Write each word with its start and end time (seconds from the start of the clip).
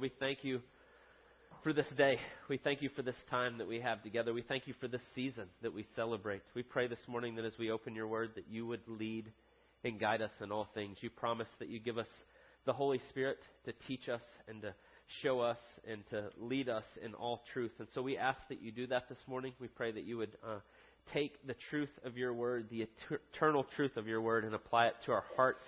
we 0.00 0.12
thank 0.20 0.44
you 0.44 0.60
for 1.62 1.72
this 1.72 1.86
day. 1.96 2.18
We 2.48 2.58
thank 2.58 2.82
you 2.82 2.90
for 2.94 3.02
this 3.02 3.16
time 3.30 3.58
that 3.58 3.68
we 3.68 3.80
have 3.80 4.02
together. 4.02 4.34
We 4.34 4.42
thank 4.42 4.66
you 4.66 4.74
for 4.78 4.88
this 4.88 5.00
season 5.14 5.44
that 5.62 5.72
we 5.72 5.86
celebrate. 5.96 6.42
We 6.54 6.62
pray 6.62 6.86
this 6.86 6.98
morning 7.08 7.36
that 7.36 7.44
as 7.44 7.54
we 7.58 7.70
open 7.70 7.94
your 7.94 8.06
word, 8.06 8.32
that 8.34 8.44
you 8.50 8.66
would 8.66 8.82
lead 8.86 9.32
and 9.84 9.98
guide 9.98 10.22
us 10.22 10.30
in 10.42 10.52
all 10.52 10.68
things. 10.74 10.98
You 11.00 11.10
promise 11.10 11.48
that 11.58 11.68
you 11.68 11.78
give 11.78 11.98
us 11.98 12.08
the 12.66 12.72
Holy 12.72 13.00
Spirit 13.08 13.38
to 13.64 13.72
teach 13.86 14.08
us 14.08 14.20
and 14.48 14.60
to 14.62 14.74
show 15.22 15.40
us 15.40 15.58
and 15.88 16.02
to 16.10 16.30
lead 16.38 16.68
us 16.68 16.84
in 17.02 17.14
all 17.14 17.42
truth. 17.52 17.72
And 17.78 17.88
so 17.94 18.02
we 18.02 18.18
ask 18.18 18.38
that 18.48 18.60
you 18.60 18.72
do 18.72 18.86
that 18.88 19.08
this 19.08 19.18
morning. 19.26 19.52
We 19.60 19.68
pray 19.68 19.92
that 19.92 20.04
you 20.04 20.18
would 20.18 20.32
uh, 20.46 20.58
take 21.12 21.46
the 21.46 21.54
truth 21.70 21.90
of 22.04 22.16
your 22.16 22.34
word, 22.34 22.66
the 22.70 22.86
eternal 23.34 23.64
truth 23.76 23.96
of 23.96 24.06
your 24.06 24.20
word, 24.20 24.44
and 24.44 24.54
apply 24.54 24.88
it 24.88 24.94
to 25.06 25.12
our 25.12 25.24
hearts 25.36 25.64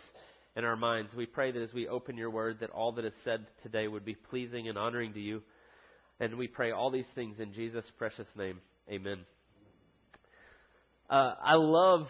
and 0.59 0.67
our 0.67 0.75
minds. 0.75 1.15
We 1.15 1.25
pray 1.25 1.53
that 1.53 1.63
as 1.63 1.73
we 1.73 1.87
open 1.87 2.17
your 2.17 2.31
word, 2.31 2.59
that 2.61 2.71
all 2.71 2.91
that 2.93 3.05
is 3.05 3.13
said 3.25 3.47
today 3.63 3.87
would 3.87 4.05
be 4.05 4.17
pleasing 4.17 4.69
and 4.69 4.77
honoring 4.77 5.13
to 5.13 5.21
you. 5.21 5.41
And 6.19 6.37
we 6.37 6.49
pray 6.49 6.73
all 6.73 6.91
these 6.91 7.07
things 7.15 7.37
in 7.39 7.55
Jesus' 7.55 7.85
precious 7.97 8.27
name. 8.37 8.59
Amen. 8.91 9.21
Uh, 11.09 11.35
I 11.41 11.55
love 11.55 12.09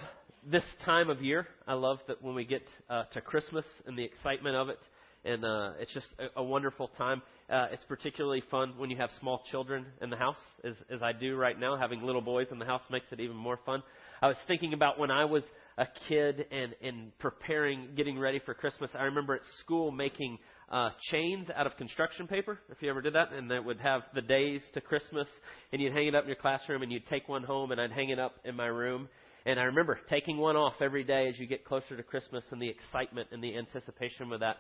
this 0.51 0.65
time 0.87 1.11
of 1.11 1.21
year. 1.21 1.47
I 1.67 1.75
love 1.75 1.99
that 2.09 2.23
when 2.23 2.35
we 2.35 2.47
get 2.47 2.63
uh, 2.89 3.05
to 3.13 3.21
Christmas 3.21 3.67
and 3.85 3.99
the 3.99 4.05
excitement 4.05 4.57
of 4.57 4.71
it 4.71 4.79
and 5.25 5.45
uh, 5.45 5.73
it's 5.79 5.93
just 5.93 6.07
a, 6.19 6.41
a 6.41 6.43
wonderful 6.43 6.89
time. 6.97 7.23
Uh, 7.51 7.67
it's 7.73 7.85
particularly 7.85 8.43
fun 8.51 8.75
when 8.79 8.91
you 8.91 8.97
have 8.97 9.11
small 9.21 9.43
children 9.51 9.87
in 10.01 10.11
the 10.11 10.17
house, 10.17 10.37
as, 10.65 10.75
as 10.91 11.03
I 11.03 11.13
do 11.13 11.37
right 11.37 11.59
now. 11.59 11.77
Having 11.77 12.03
little 12.03 12.21
boys 12.21 12.47
in 12.51 12.59
the 12.59 12.65
house 12.65 12.83
makes 12.91 13.07
it 13.11 13.21
even 13.21 13.37
more 13.37 13.59
fun. 13.67 13.83
I 14.23 14.29
was 14.29 14.37
thinking 14.47 14.73
about 14.73 14.99
when 14.99 15.11
I 15.11 15.25
was 15.25 15.43
a 15.79 15.87
kid 16.09 16.45
and, 16.51 16.75
and 16.83 17.17
preparing, 17.19 17.91
getting 17.97 18.19
ready 18.19 18.41
for 18.45 18.53
Christmas. 18.53 18.91
I 18.95 19.05
remember 19.05 19.35
at 19.37 19.43
school 19.61 19.93
making 19.93 20.39
uh, 20.71 20.91
chains 21.13 21.47
out 21.55 21.67
of 21.67 21.77
construction 21.77 22.27
paper, 22.27 22.59
if 22.69 22.83
you 22.83 22.91
ever 22.91 23.01
did 23.01 23.15
that, 23.15 23.33
and 23.33 23.51
that 23.53 23.65
would 23.65 23.79
have 23.79 24.03
the 24.13 24.21
days 24.21 24.61
to 24.75 24.81
Christmas, 24.81 25.29
and 25.73 25.81
you'd 25.81 25.93
hang 25.93 26.09
it 26.09 26.15
up 26.17 26.25
in 26.25 26.29
your 26.29 26.37
classroom, 26.37 26.83
and 26.83 26.91
you'd 26.91 27.07
take 27.07 27.29
one 27.29 27.45
home, 27.45 27.71
and 27.71 27.81
I'd 27.81 27.93
hang 27.93 28.11
it 28.11 28.19
up 28.19 28.35
in 28.45 28.57
my 28.57 28.67
room. 28.67 29.09
And 29.47 29.59
I 29.59 29.63
remember 29.63 30.01
taking 30.11 30.37
one 30.37 30.57
off 30.57 30.75
every 30.81 31.05
day 31.05 31.29
as 31.29 31.39
you 31.39 31.47
get 31.47 31.65
closer 31.65 31.97
to 31.97 32.03
Christmas 32.03 32.43
and 32.51 32.61
the 32.61 32.69
excitement 32.69 33.29
and 33.31 33.43
the 33.43 33.57
anticipation 33.57 34.29
with 34.29 34.41
that. 34.41 34.57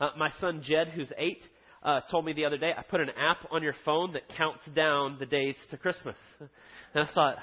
Uh, 0.00 0.10
my 0.18 0.30
son 0.38 0.62
Jed, 0.62 0.88
who's 0.94 1.10
eight, 1.16 1.42
uh, 1.82 2.00
told 2.10 2.26
me 2.26 2.34
the 2.34 2.44
other 2.44 2.58
day, 2.58 2.72
I 2.76 2.82
put 2.82 3.00
an 3.00 3.10
app 3.10 3.38
on 3.50 3.62
your 3.62 3.74
phone 3.84 4.12
that 4.12 4.28
counts 4.36 4.62
down 4.76 5.16
the 5.18 5.26
days 5.26 5.56
to 5.70 5.78
Christmas. 5.78 6.16
And 6.94 7.06
I 7.06 7.12
thought, 7.12 7.36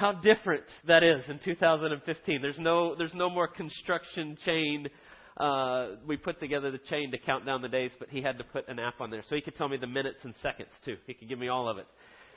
how 0.00 0.12
different 0.12 0.64
that 0.86 1.02
is 1.02 1.22
in 1.28 1.38
2015. 1.44 2.40
There's 2.40 2.58
no, 2.58 2.94
there's 2.96 3.14
no 3.14 3.28
more 3.28 3.46
construction 3.46 4.36
chain. 4.46 4.88
Uh, 5.36 5.96
we 6.06 6.16
put 6.16 6.40
together 6.40 6.70
the 6.70 6.78
chain 6.78 7.10
to 7.10 7.18
count 7.18 7.44
down 7.44 7.60
the 7.60 7.68
days, 7.68 7.90
but 7.98 8.08
he 8.08 8.22
had 8.22 8.38
to 8.38 8.44
put 8.44 8.66
an 8.68 8.78
app 8.78 9.00
on 9.00 9.10
there. 9.10 9.22
So 9.28 9.34
he 9.34 9.42
could 9.42 9.56
tell 9.56 9.68
me 9.68 9.76
the 9.76 9.86
minutes 9.86 10.18
and 10.22 10.34
seconds 10.42 10.70
too. 10.84 10.96
He 11.06 11.12
could 11.14 11.28
give 11.28 11.38
me 11.38 11.48
all 11.48 11.68
of 11.68 11.76
it. 11.78 11.86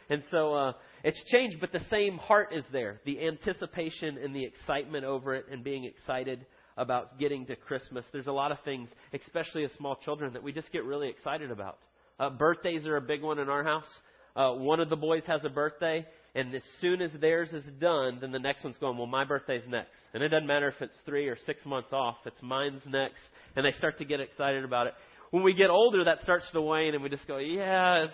And 0.10 0.24
so 0.30 0.54
uh, 0.54 0.74
it's 1.06 1.22
changed, 1.32 1.58
but 1.62 1.72
the 1.72 1.82
same 1.90 2.18
heart 2.18 2.50
is 2.54 2.66
there. 2.74 3.00
The 3.06 3.26
anticipation 3.26 4.18
and 4.18 4.36
the 4.36 4.44
excitement 4.44 5.06
over 5.06 5.34
it 5.34 5.46
and 5.50 5.64
being 5.64 5.86
excited 5.86 6.46
about 6.76 7.18
getting 7.18 7.46
to 7.46 7.56
Christmas. 7.56 8.04
There's 8.12 8.28
a 8.28 8.34
lot 8.34 8.52
of 8.52 8.58
things, 8.66 8.90
especially 9.14 9.64
as 9.64 9.72
small 9.78 9.96
children, 10.04 10.34
that 10.34 10.44
we 10.44 10.52
just 10.52 10.72
get 10.74 10.84
really 10.84 11.10
excited 11.10 11.50
about. 11.50 11.78
Uh, 12.20 12.30
birthdays 12.30 12.86
are 12.86 12.98
a 12.98 13.02
big 13.02 13.22
one 13.22 13.40
in 13.40 13.48
our 13.48 13.64
house. 13.64 13.88
Uh, 14.36 14.52
one 14.52 14.80
of 14.80 14.90
the 14.90 14.96
boys 14.96 15.22
has 15.28 15.42
a 15.46 15.50
birthday, 15.50 16.06
and 16.36 16.56
as 16.56 16.64
soon 16.82 17.02
as 17.02 17.12
theirs 17.22 17.50
is 17.54 17.66
done, 17.80 18.18
then 18.20 18.32
the 18.32 18.40
next 18.40 18.64
one's 18.64 18.78
going, 18.78 18.98
well, 18.98 19.08
my 19.08 19.24
birthday's 19.24 19.64
next. 19.68 19.92
And 20.14 20.24
it 20.24 20.30
doesn't 20.30 20.48
matter 20.48 20.68
if 20.68 20.82
it's 20.82 20.98
three 21.06 21.28
or 21.28 21.38
six 21.46 21.64
months 21.66 21.90
off, 21.94 22.18
it's 22.26 22.42
mine's 22.42 22.82
next, 22.88 23.22
and 23.56 23.66
they 23.66 23.72
start 23.74 24.00
to 24.00 24.06
get 24.06 24.20
excited 24.20 24.64
about 24.64 24.88
it. 24.88 24.94
When 25.30 25.44
we 25.44 25.54
get 25.54 25.70
older, 25.70 26.04
that 26.06 26.22
starts 26.24 26.46
to 26.54 26.62
wane, 26.62 26.94
and 26.94 27.04
we 27.04 27.10
just 27.10 27.28
go, 27.28 27.38
yeah, 27.38 28.06
it's, 28.06 28.14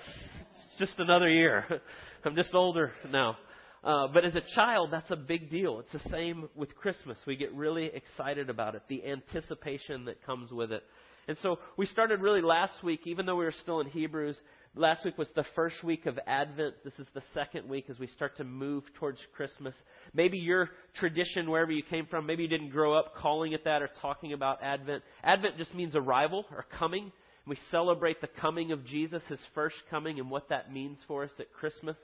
just 0.77 0.99
another 0.99 1.29
year. 1.29 1.65
I'm 2.25 2.35
just 2.35 2.53
older 2.53 2.93
now. 3.09 3.37
Uh, 3.83 4.07
but 4.13 4.25
as 4.25 4.35
a 4.35 4.41
child, 4.55 4.89
that's 4.91 5.11
a 5.11 5.15
big 5.15 5.49
deal. 5.49 5.79
It's 5.79 6.03
the 6.03 6.09
same 6.09 6.49
with 6.55 6.75
Christmas. 6.75 7.17
We 7.25 7.35
get 7.35 7.53
really 7.53 7.91
excited 7.93 8.49
about 8.49 8.75
it, 8.75 8.81
the 8.89 9.05
anticipation 9.05 10.05
that 10.05 10.25
comes 10.25 10.52
with 10.52 10.71
it. 10.71 10.83
And 11.27 11.37
so 11.41 11.59
we 11.77 11.85
started 11.85 12.21
really 12.21 12.41
last 12.41 12.83
week, 12.83 13.02
even 13.05 13.25
though 13.25 13.35
we 13.35 13.45
were 13.45 13.53
still 13.61 13.81
in 13.81 13.87
Hebrews. 13.87 14.37
Last 14.75 15.03
week 15.03 15.17
was 15.17 15.27
the 15.35 15.45
first 15.55 15.83
week 15.83 16.05
of 16.05 16.19
Advent. 16.27 16.75
This 16.83 16.93
is 16.99 17.07
the 17.15 17.23
second 17.33 17.67
week 17.67 17.89
as 17.89 17.97
we 17.97 18.05
start 18.07 18.37
to 18.37 18.43
move 18.43 18.83
towards 18.99 19.17
Christmas. 19.35 19.73
Maybe 20.13 20.37
your 20.37 20.69
tradition, 20.95 21.49
wherever 21.49 21.71
you 21.71 21.81
came 21.89 22.05
from, 22.05 22.27
maybe 22.27 22.43
you 22.43 22.49
didn't 22.49 22.69
grow 22.69 22.93
up 22.93 23.15
calling 23.15 23.53
it 23.53 23.63
that 23.63 23.81
or 23.81 23.89
talking 23.99 24.31
about 24.31 24.61
Advent. 24.61 25.03
Advent 25.23 25.58
just 25.58 25.73
means 25.73 25.95
arrival 25.95 26.45
or 26.52 26.65
coming. 26.77 27.11
We 27.47 27.58
celebrate 27.71 28.21
the 28.21 28.27
coming 28.27 28.71
of 28.71 28.85
Jesus, 28.85 29.23
his 29.27 29.39
first 29.55 29.75
coming, 29.89 30.19
and 30.19 30.29
what 30.29 30.49
that 30.49 30.71
means 30.71 30.99
for 31.08 31.23
us 31.23 31.31
at 31.39 31.52
Christmas. 31.52 31.97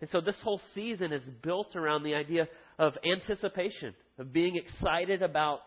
And 0.00 0.08
so 0.10 0.20
this 0.20 0.38
whole 0.44 0.60
season 0.76 1.12
is 1.12 1.28
built 1.42 1.74
around 1.74 2.04
the 2.04 2.14
idea 2.14 2.46
of 2.78 2.96
anticipation, 3.04 3.94
of 4.18 4.32
being 4.32 4.54
excited 4.54 5.22
about 5.22 5.62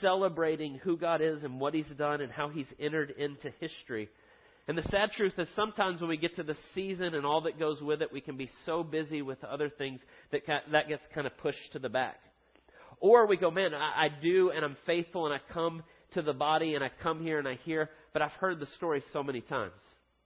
celebrating 0.00 0.76
who 0.76 0.96
God 0.96 1.20
is 1.20 1.42
and 1.42 1.60
what 1.60 1.74
He's 1.74 1.86
done 1.98 2.20
and 2.20 2.30
how 2.30 2.50
He's 2.50 2.66
entered 2.78 3.12
into 3.18 3.50
history. 3.60 4.08
And 4.68 4.76
the 4.76 4.82
sad 4.90 5.12
truth 5.12 5.32
is 5.38 5.48
sometimes 5.56 6.00
when 6.00 6.10
we 6.10 6.18
get 6.18 6.36
to 6.36 6.42
the 6.42 6.56
season 6.74 7.14
and 7.14 7.24
all 7.24 7.40
that 7.42 7.58
goes 7.58 7.80
with 7.80 8.02
it, 8.02 8.12
we 8.12 8.20
can 8.20 8.36
be 8.36 8.50
so 8.66 8.84
busy 8.84 9.22
with 9.22 9.42
other 9.42 9.70
things 9.70 9.98
that 10.30 10.42
that 10.70 10.88
gets 10.88 11.02
kind 11.14 11.26
of 11.26 11.36
pushed 11.38 11.72
to 11.72 11.78
the 11.78 11.88
back. 11.88 12.20
Or 13.00 13.26
we 13.26 13.38
go, 13.38 13.50
man, 13.50 13.72
I, 13.72 14.04
I 14.04 14.08
do 14.22 14.50
and 14.50 14.62
I'm 14.64 14.76
faithful 14.84 15.24
and 15.24 15.34
I 15.34 15.40
come 15.54 15.82
to 16.12 16.22
the 16.22 16.34
body 16.34 16.74
and 16.74 16.84
I 16.84 16.90
come 17.02 17.22
here 17.22 17.38
and 17.38 17.48
I 17.48 17.58
hear, 17.64 17.88
but 18.12 18.20
I've 18.20 18.32
heard 18.32 18.60
the 18.60 18.66
story 18.76 19.02
so 19.10 19.22
many 19.22 19.40
times. 19.40 19.72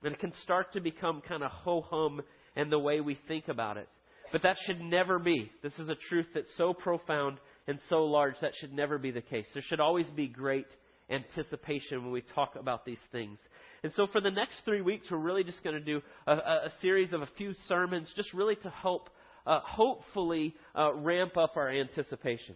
And 0.02 0.12
it 0.12 0.18
can 0.18 0.32
start 0.42 0.72
to 0.72 0.80
become 0.80 1.22
kind 1.26 1.44
of 1.44 1.52
ho 1.52 1.86
hum 1.88 2.20
and 2.56 2.70
the 2.70 2.80
way 2.80 3.00
we 3.00 3.16
think 3.28 3.46
about 3.46 3.76
it. 3.76 3.88
But 4.32 4.42
that 4.42 4.56
should 4.66 4.80
never 4.80 5.20
be. 5.20 5.52
This 5.62 5.78
is 5.78 5.88
a 5.88 5.96
truth 6.08 6.26
that's 6.34 6.52
so 6.56 6.74
profound 6.74 7.38
and 7.68 7.78
so 7.88 8.06
large 8.06 8.34
that 8.40 8.52
should 8.58 8.72
never 8.72 8.98
be 8.98 9.12
the 9.12 9.20
case. 9.20 9.46
There 9.52 9.62
should 9.62 9.78
always 9.78 10.06
be 10.16 10.26
great 10.26 10.66
anticipation 11.12 12.02
when 12.02 12.12
we 12.12 12.22
talk 12.22 12.56
about 12.56 12.84
these 12.84 12.98
things. 13.10 13.38
And 13.82 13.92
so 13.94 14.06
for 14.06 14.20
the 14.20 14.30
next 14.30 14.60
three 14.64 14.80
weeks, 14.80 15.08
we're 15.10 15.18
really 15.18 15.44
just 15.44 15.62
going 15.64 15.74
to 15.74 15.84
do 15.84 16.00
a, 16.26 16.32
a, 16.32 16.72
series 16.80 17.12
of 17.12 17.22
a 17.22 17.28
few 17.36 17.52
sermons 17.68 18.10
just 18.14 18.32
really 18.32 18.54
to 18.56 18.70
help, 18.70 19.10
uh, 19.46 19.60
hopefully, 19.60 20.54
uh, 20.76 20.94
ramp 20.94 21.36
up 21.36 21.56
our 21.56 21.68
anticipation. 21.68 22.54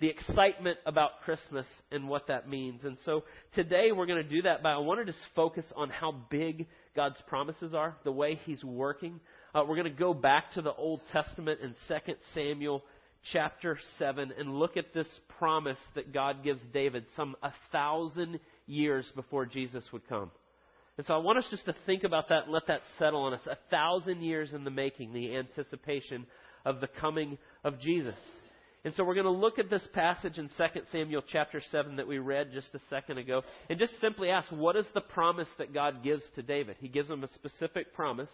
The 0.00 0.08
excitement 0.08 0.78
about 0.86 1.20
Christmas 1.24 1.66
and 1.90 2.08
what 2.08 2.26
that 2.28 2.48
means. 2.48 2.84
And 2.84 2.96
so 3.04 3.24
today 3.54 3.92
we're 3.92 4.06
going 4.06 4.22
to 4.22 4.28
do 4.28 4.42
that, 4.42 4.62
but 4.62 4.70
I 4.70 4.78
want 4.78 5.00
to 5.00 5.04
just 5.04 5.24
focus 5.36 5.64
on 5.76 5.90
how 5.90 6.12
big 6.30 6.66
God's 6.96 7.20
promises 7.28 7.74
are, 7.74 7.94
the 8.04 8.12
way 8.12 8.40
He's 8.44 8.64
working. 8.64 9.20
Uh, 9.54 9.64
we're 9.68 9.76
going 9.76 9.92
to 9.92 9.98
go 9.98 10.14
back 10.14 10.54
to 10.54 10.62
the 10.62 10.72
Old 10.72 11.02
Testament 11.12 11.60
in 11.60 11.74
2 11.86 12.14
Samuel 12.34 12.82
chapter 13.32 13.78
7 13.98 14.32
and 14.38 14.54
look 14.54 14.76
at 14.76 14.92
this 14.94 15.06
promise 15.38 15.78
that 15.94 16.12
God 16.12 16.42
gives 16.42 16.60
David 16.72 17.04
some 17.16 17.36
a 17.42 17.52
thousand 17.70 18.40
years 18.66 19.10
before 19.14 19.46
Jesus 19.46 19.84
would 19.92 20.08
come. 20.08 20.30
And 20.98 21.06
so 21.06 21.14
I 21.14 21.18
want 21.18 21.38
us 21.38 21.46
just 21.50 21.64
to 21.66 21.74
think 21.86 22.04
about 22.04 22.28
that 22.28 22.44
and 22.44 22.52
let 22.52 22.66
that 22.66 22.82
settle 22.98 23.22
on 23.22 23.34
us. 23.34 23.40
A 23.46 23.56
thousand 23.70 24.22
years 24.22 24.52
in 24.52 24.64
the 24.64 24.70
making, 24.70 25.12
the 25.12 25.36
anticipation 25.36 26.26
of 26.64 26.80
the 26.80 26.88
coming 27.00 27.38
of 27.64 27.80
Jesus. 27.80 28.14
And 28.84 28.92
so 28.94 29.04
we're 29.04 29.14
going 29.14 29.26
to 29.26 29.30
look 29.30 29.58
at 29.60 29.70
this 29.70 29.86
passage 29.94 30.38
in 30.38 30.48
2 30.48 30.64
Samuel 30.90 31.22
chapter 31.26 31.62
7 31.70 31.96
that 31.96 32.08
we 32.08 32.18
read 32.18 32.52
just 32.52 32.74
a 32.74 32.80
second 32.90 33.18
ago 33.18 33.42
and 33.70 33.78
just 33.78 33.92
simply 34.00 34.28
ask, 34.28 34.50
what 34.50 34.76
is 34.76 34.86
the 34.92 35.00
promise 35.00 35.48
that 35.58 35.72
God 35.72 36.02
gives 36.02 36.24
to 36.34 36.42
David? 36.42 36.76
He 36.80 36.88
gives 36.88 37.08
him 37.08 37.22
a 37.22 37.28
specific 37.28 37.94
promise. 37.94 38.30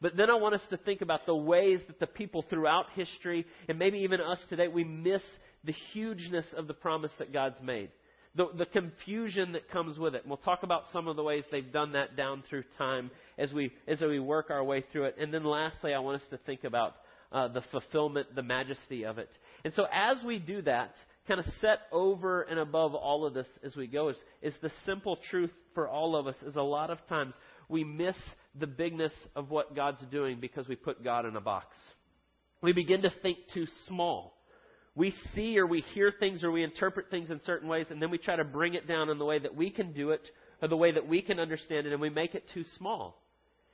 But 0.00 0.16
then 0.16 0.30
I 0.30 0.34
want 0.34 0.54
us 0.54 0.62
to 0.70 0.78
think 0.78 1.02
about 1.02 1.26
the 1.26 1.34
ways 1.36 1.80
that 1.86 2.00
the 2.00 2.06
people 2.06 2.44
throughout 2.48 2.86
history, 2.94 3.46
and 3.68 3.78
maybe 3.78 3.98
even 3.98 4.20
us 4.20 4.38
today, 4.48 4.68
we 4.68 4.84
miss 4.84 5.22
the 5.64 5.74
hugeness 5.92 6.46
of 6.56 6.66
the 6.66 6.74
promise 6.74 7.12
that 7.18 7.32
God's 7.32 7.60
made. 7.62 7.90
The, 8.34 8.46
the 8.56 8.66
confusion 8.66 9.52
that 9.52 9.70
comes 9.70 9.98
with 9.98 10.14
it. 10.14 10.22
And 10.22 10.30
we'll 10.30 10.38
talk 10.38 10.62
about 10.62 10.84
some 10.92 11.08
of 11.08 11.16
the 11.16 11.22
ways 11.22 11.44
they've 11.50 11.72
done 11.72 11.92
that 11.92 12.16
down 12.16 12.44
through 12.48 12.62
time 12.78 13.10
as 13.36 13.52
we, 13.52 13.72
as 13.88 14.00
we 14.00 14.20
work 14.20 14.50
our 14.50 14.62
way 14.62 14.84
through 14.92 15.06
it. 15.06 15.16
And 15.18 15.34
then 15.34 15.44
lastly, 15.44 15.92
I 15.92 15.98
want 15.98 16.22
us 16.22 16.28
to 16.30 16.38
think 16.38 16.62
about 16.64 16.94
uh, 17.32 17.48
the 17.48 17.62
fulfillment, 17.72 18.34
the 18.34 18.42
majesty 18.42 19.04
of 19.04 19.18
it. 19.18 19.28
And 19.64 19.74
so 19.74 19.84
as 19.92 20.22
we 20.24 20.38
do 20.38 20.62
that, 20.62 20.94
kind 21.28 21.40
of 21.40 21.46
set 21.60 21.80
over 21.92 22.42
and 22.42 22.58
above 22.58 22.94
all 22.94 23.26
of 23.26 23.34
this 23.34 23.46
as 23.64 23.76
we 23.76 23.86
go 23.86 24.08
is, 24.08 24.16
is 24.42 24.54
the 24.62 24.70
simple 24.86 25.18
truth 25.30 25.52
for 25.74 25.88
all 25.88 26.16
of 26.16 26.26
us 26.26 26.36
is 26.46 26.56
a 26.56 26.62
lot 26.62 26.90
of 26.90 26.98
times 27.08 27.34
we 27.70 27.84
miss 27.84 28.16
the 28.58 28.66
bigness 28.66 29.12
of 29.36 29.50
what 29.50 29.74
God's 29.74 30.04
doing 30.10 30.38
because 30.40 30.68
we 30.68 30.76
put 30.76 31.04
God 31.04 31.24
in 31.24 31.36
a 31.36 31.40
box. 31.40 31.76
We 32.62 32.72
begin 32.72 33.02
to 33.02 33.10
think 33.22 33.38
too 33.54 33.66
small. 33.86 34.36
We 34.94 35.14
see 35.34 35.58
or 35.58 35.66
we 35.66 35.80
hear 35.80 36.12
things 36.18 36.42
or 36.42 36.50
we 36.50 36.64
interpret 36.64 37.10
things 37.10 37.30
in 37.30 37.40
certain 37.46 37.68
ways, 37.68 37.86
and 37.90 38.02
then 38.02 38.10
we 38.10 38.18
try 38.18 38.36
to 38.36 38.44
bring 38.44 38.74
it 38.74 38.88
down 38.88 39.08
in 39.08 39.18
the 39.18 39.24
way 39.24 39.38
that 39.38 39.54
we 39.54 39.70
can 39.70 39.92
do 39.92 40.10
it 40.10 40.28
or 40.60 40.68
the 40.68 40.76
way 40.76 40.92
that 40.92 41.06
we 41.06 41.22
can 41.22 41.38
understand 41.38 41.86
it, 41.86 41.92
and 41.92 42.02
we 42.02 42.10
make 42.10 42.34
it 42.34 42.44
too 42.52 42.64
small. 42.76 43.22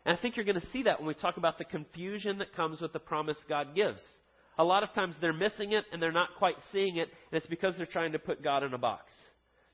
And 0.04 0.16
I 0.16 0.20
think 0.20 0.36
you're 0.36 0.44
going 0.44 0.60
to 0.60 0.70
see 0.72 0.84
that 0.84 1.00
when 1.00 1.08
we 1.08 1.14
talk 1.14 1.36
about 1.36 1.58
the 1.58 1.64
confusion 1.64 2.38
that 2.38 2.54
comes 2.54 2.80
with 2.80 2.92
the 2.92 3.00
promise 3.00 3.36
God 3.48 3.74
gives. 3.74 4.00
A 4.58 4.64
lot 4.64 4.82
of 4.82 4.92
times 4.94 5.16
they're 5.20 5.32
missing 5.32 5.72
it 5.72 5.84
and 5.92 6.00
they're 6.00 6.12
not 6.12 6.36
quite 6.38 6.56
seeing 6.70 6.96
it, 6.96 7.08
and 7.30 7.38
it's 7.38 7.46
because 7.48 7.76
they're 7.76 7.86
trying 7.86 8.12
to 8.12 8.18
put 8.18 8.42
God 8.42 8.62
in 8.62 8.72
a 8.72 8.78
box. 8.78 9.10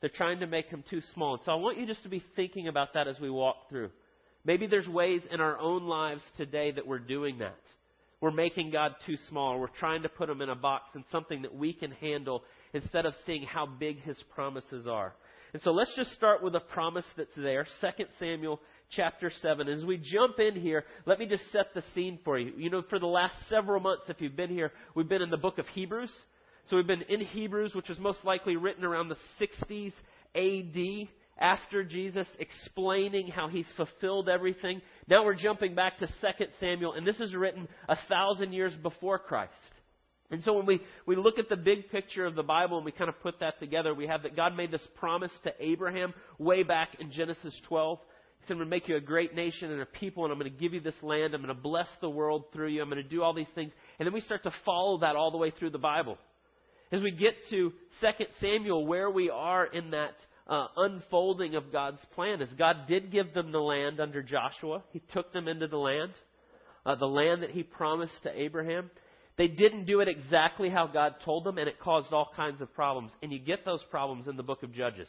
They're 0.00 0.10
trying 0.10 0.40
to 0.40 0.46
make 0.46 0.69
him 0.69 0.82
too 0.88 1.02
small. 1.14 1.34
And 1.34 1.42
so 1.44 1.52
I 1.52 1.56
want 1.56 1.78
you 1.78 1.86
just 1.86 2.02
to 2.02 2.08
be 2.08 2.24
thinking 2.34 2.66
about 2.66 2.94
that 2.94 3.06
as 3.06 3.20
we 3.20 3.30
walk 3.30 3.69
through. 3.69 3.90
Maybe 4.44 4.66
there's 4.66 4.88
ways 4.88 5.22
in 5.30 5.40
our 5.40 5.58
own 5.58 5.84
lives 5.84 6.22
today 6.36 6.72
that 6.72 6.86
we're 6.86 6.98
doing 6.98 7.38
that. 7.38 7.58
We're 8.20 8.30
making 8.30 8.70
God 8.70 8.92
too 9.06 9.16
small. 9.28 9.58
We're 9.58 9.66
trying 9.66 10.02
to 10.02 10.08
put 10.08 10.30
him 10.30 10.40
in 10.42 10.48
a 10.48 10.54
box 10.54 10.84
and 10.94 11.04
something 11.10 11.42
that 11.42 11.54
we 11.54 11.72
can 11.72 11.90
handle 11.92 12.42
instead 12.72 13.04
of 13.04 13.14
seeing 13.26 13.42
how 13.42 13.66
big 13.66 14.00
his 14.02 14.16
promises 14.34 14.86
are. 14.86 15.14
And 15.52 15.62
so 15.62 15.72
let's 15.72 15.94
just 15.96 16.12
start 16.14 16.42
with 16.42 16.54
a 16.54 16.60
promise 16.60 17.04
that's 17.16 17.34
there. 17.36 17.66
2 17.80 18.04
Samuel 18.18 18.60
chapter 18.90 19.30
7. 19.42 19.68
As 19.68 19.84
we 19.84 19.98
jump 19.98 20.38
in 20.38 20.60
here, 20.60 20.84
let 21.04 21.18
me 21.18 21.26
just 21.26 21.42
set 21.52 21.74
the 21.74 21.82
scene 21.94 22.18
for 22.24 22.38
you. 22.38 22.52
You 22.56 22.70
know, 22.70 22.82
for 22.88 22.98
the 22.98 23.06
last 23.06 23.34
several 23.48 23.80
months, 23.80 24.04
if 24.08 24.20
you've 24.20 24.36
been 24.36 24.50
here, 24.50 24.72
we've 24.94 25.08
been 25.08 25.22
in 25.22 25.30
the 25.30 25.36
book 25.36 25.58
of 25.58 25.66
Hebrews. 25.68 26.12
So 26.70 26.76
we've 26.76 26.86
been 26.86 27.02
in 27.02 27.20
Hebrews, 27.20 27.74
which 27.74 27.88
was 27.88 27.98
most 27.98 28.24
likely 28.24 28.56
written 28.56 28.84
around 28.84 29.08
the 29.08 29.16
60s 29.40 29.92
AD 30.34 31.08
after 31.38 31.82
Jesus, 31.82 32.26
explaining 32.38 33.29
how 33.29 33.49
he's 33.49 33.67
fulfilled 33.76 34.29
everything. 34.29 34.81
Now 35.08 35.25
we're 35.25 35.34
jumping 35.34 35.75
back 35.75 35.99
to 35.99 36.06
2 36.06 36.12
Samuel, 36.61 36.94
and 36.94 37.06
this 37.06 37.20
is 37.20 37.34
written 37.34 37.69
a 37.88 37.96
thousand 38.08 38.52
years 38.52 38.73
before 38.82 39.19
Christ. 39.19 39.52
And 40.31 40.43
so 40.43 40.55
when 40.55 40.64
we, 40.64 40.81
we 41.06 41.14
look 41.14 41.38
at 41.38 41.50
the 41.50 41.56
big 41.56 41.90
picture 41.90 42.25
of 42.25 42.34
the 42.34 42.43
Bible 42.43 42.79
and 42.79 42.87
we 42.87 42.93
kind 42.93 43.11
of 43.11 43.20
put 43.20 43.40
that 43.40 43.61
together, 43.61 43.94
we 43.94 44.06
have 44.06 44.23
that 44.23 44.34
God 44.34 44.56
made 44.56 44.70
this 44.70 44.87
promise 44.96 45.32
to 45.44 45.52
Abraham 45.61 46.14
way 46.38 46.62
back 46.62 46.96
in 46.99 47.12
Genesis 47.12 47.55
12. 47.69 47.99
He 48.40 48.46
said, 48.46 48.55
I'm 48.55 48.58
going 48.58 48.67
to 48.67 48.70
make 48.70 48.88
you 48.88 48.96
a 48.96 49.00
great 49.00 49.34
nation 49.34 49.70
and 49.70 49.82
a 49.82 49.87
people, 49.87 50.25
and 50.25 50.32
I'm 50.32 50.38
going 50.38 50.50
to 50.50 50.58
give 50.58 50.73
you 50.73 50.81
this 50.81 50.94
land. 51.02 51.34
I'm 51.34 51.43
going 51.43 51.55
to 51.55 51.62
bless 51.62 51.87
the 52.00 52.08
world 52.08 52.46
through 52.52 52.69
you. 52.69 52.81
I'm 52.81 52.88
going 52.88 53.02
to 53.02 53.08
do 53.08 53.23
all 53.23 53.34
these 53.34 53.46
things. 53.55 53.73
And 53.99 54.06
then 54.06 54.14
we 54.14 54.20
start 54.20 54.43
to 54.44 54.52
follow 54.64 54.99
that 55.00 55.17
all 55.17 55.31
the 55.31 55.37
way 55.37 55.50
through 55.50 55.70
the 55.70 55.79
Bible. 55.79 56.17
As 56.90 57.02
we 57.02 57.11
get 57.11 57.34
to 57.50 57.73
2 58.00 58.06
Samuel, 58.40 58.87
where 58.87 59.11
we 59.11 59.29
are 59.29 59.67
in 59.67 59.90
that 59.90 60.14
uh, 60.46 60.66
unfolding 60.76 61.54
of 61.54 61.72
God's 61.72 62.04
plan 62.14 62.42
is 62.42 62.48
God 62.58 62.88
did 62.88 63.12
give 63.12 63.32
them 63.34 63.52
the 63.52 63.60
land 63.60 64.00
under 64.00 64.22
Joshua. 64.22 64.82
He 64.92 65.00
took 65.12 65.32
them 65.32 65.48
into 65.48 65.68
the 65.68 65.76
land, 65.78 66.12
uh, 66.84 66.96
the 66.96 67.06
land 67.06 67.42
that 67.42 67.50
He 67.50 67.62
promised 67.62 68.22
to 68.24 68.40
Abraham. 68.40 68.90
They 69.38 69.48
didn't 69.48 69.86
do 69.86 70.00
it 70.00 70.08
exactly 70.08 70.68
how 70.68 70.86
God 70.86 71.14
told 71.24 71.44
them, 71.44 71.58
and 71.58 71.68
it 71.68 71.80
caused 71.80 72.12
all 72.12 72.30
kinds 72.36 72.60
of 72.60 72.74
problems. 72.74 73.12
And 73.22 73.32
you 73.32 73.38
get 73.38 73.64
those 73.64 73.82
problems 73.90 74.28
in 74.28 74.36
the 74.36 74.42
book 74.42 74.62
of 74.62 74.74
Judges. 74.74 75.08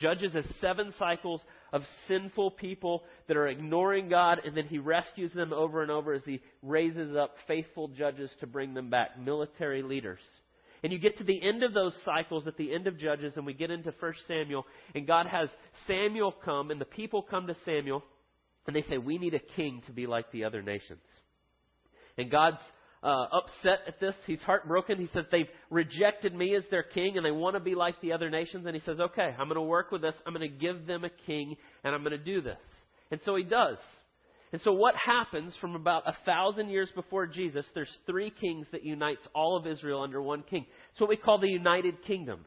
Judges 0.00 0.32
has 0.32 0.44
seven 0.60 0.94
cycles 0.98 1.42
of 1.72 1.82
sinful 2.06 2.52
people 2.52 3.02
that 3.26 3.36
are 3.36 3.48
ignoring 3.48 4.08
God, 4.08 4.40
and 4.44 4.56
then 4.56 4.66
He 4.66 4.78
rescues 4.78 5.32
them 5.32 5.52
over 5.52 5.82
and 5.82 5.90
over 5.90 6.14
as 6.14 6.22
He 6.24 6.40
raises 6.62 7.16
up 7.16 7.34
faithful 7.46 7.88
judges 7.88 8.30
to 8.40 8.46
bring 8.46 8.74
them 8.74 8.90
back, 8.90 9.18
military 9.18 9.82
leaders. 9.82 10.20
And 10.82 10.92
you 10.92 10.98
get 10.98 11.18
to 11.18 11.24
the 11.24 11.42
end 11.42 11.62
of 11.62 11.74
those 11.74 11.96
cycles 12.04 12.46
at 12.46 12.56
the 12.56 12.72
end 12.72 12.86
of 12.86 12.98
Judges, 12.98 13.32
and 13.36 13.44
we 13.44 13.52
get 13.52 13.70
into 13.70 13.92
1 13.98 14.14
Samuel, 14.26 14.64
and 14.94 15.06
God 15.06 15.26
has 15.26 15.48
Samuel 15.86 16.32
come, 16.44 16.70
and 16.70 16.80
the 16.80 16.84
people 16.84 17.22
come 17.22 17.46
to 17.48 17.56
Samuel, 17.64 18.02
and 18.66 18.76
they 18.76 18.82
say, 18.82 18.98
We 18.98 19.18
need 19.18 19.34
a 19.34 19.40
king 19.40 19.82
to 19.86 19.92
be 19.92 20.06
like 20.06 20.30
the 20.30 20.44
other 20.44 20.62
nations. 20.62 21.00
And 22.16 22.30
God's 22.30 22.60
uh, 23.02 23.26
upset 23.32 23.80
at 23.86 24.00
this. 24.00 24.14
He's 24.26 24.40
heartbroken. 24.40 24.98
He 24.98 25.08
says, 25.12 25.24
They've 25.30 25.48
rejected 25.70 26.34
me 26.34 26.54
as 26.54 26.64
their 26.70 26.82
king, 26.82 27.16
and 27.16 27.24
they 27.24 27.30
want 27.30 27.56
to 27.56 27.60
be 27.60 27.74
like 27.74 28.00
the 28.00 28.12
other 28.12 28.30
nations. 28.30 28.66
And 28.66 28.74
he 28.74 28.82
says, 28.84 29.00
Okay, 29.00 29.34
I'm 29.38 29.48
going 29.48 29.54
to 29.56 29.62
work 29.62 29.90
with 29.90 30.02
this. 30.02 30.14
I'm 30.26 30.34
going 30.34 30.48
to 30.48 30.56
give 30.56 30.86
them 30.86 31.04
a 31.04 31.10
king, 31.26 31.56
and 31.82 31.94
I'm 31.94 32.02
going 32.02 32.18
to 32.18 32.24
do 32.24 32.40
this. 32.40 32.58
And 33.10 33.20
so 33.24 33.36
he 33.36 33.44
does. 33.44 33.78
And 34.52 34.62
so 34.62 34.72
what 34.72 34.94
happens 34.94 35.54
from 35.60 35.74
about 35.74 36.08
a 36.08 36.16
thousand 36.24 36.70
years 36.70 36.90
before 36.94 37.26
Jesus, 37.26 37.66
there's 37.74 37.98
three 38.06 38.30
kings 38.30 38.66
that 38.72 38.84
unites 38.84 39.26
all 39.34 39.56
of 39.56 39.66
Israel 39.66 40.02
under 40.02 40.22
one 40.22 40.42
king. 40.42 40.64
It's 40.92 41.00
what 41.00 41.10
we 41.10 41.16
call 41.16 41.38
the 41.38 41.48
United 41.48 42.02
Kingdom. 42.04 42.46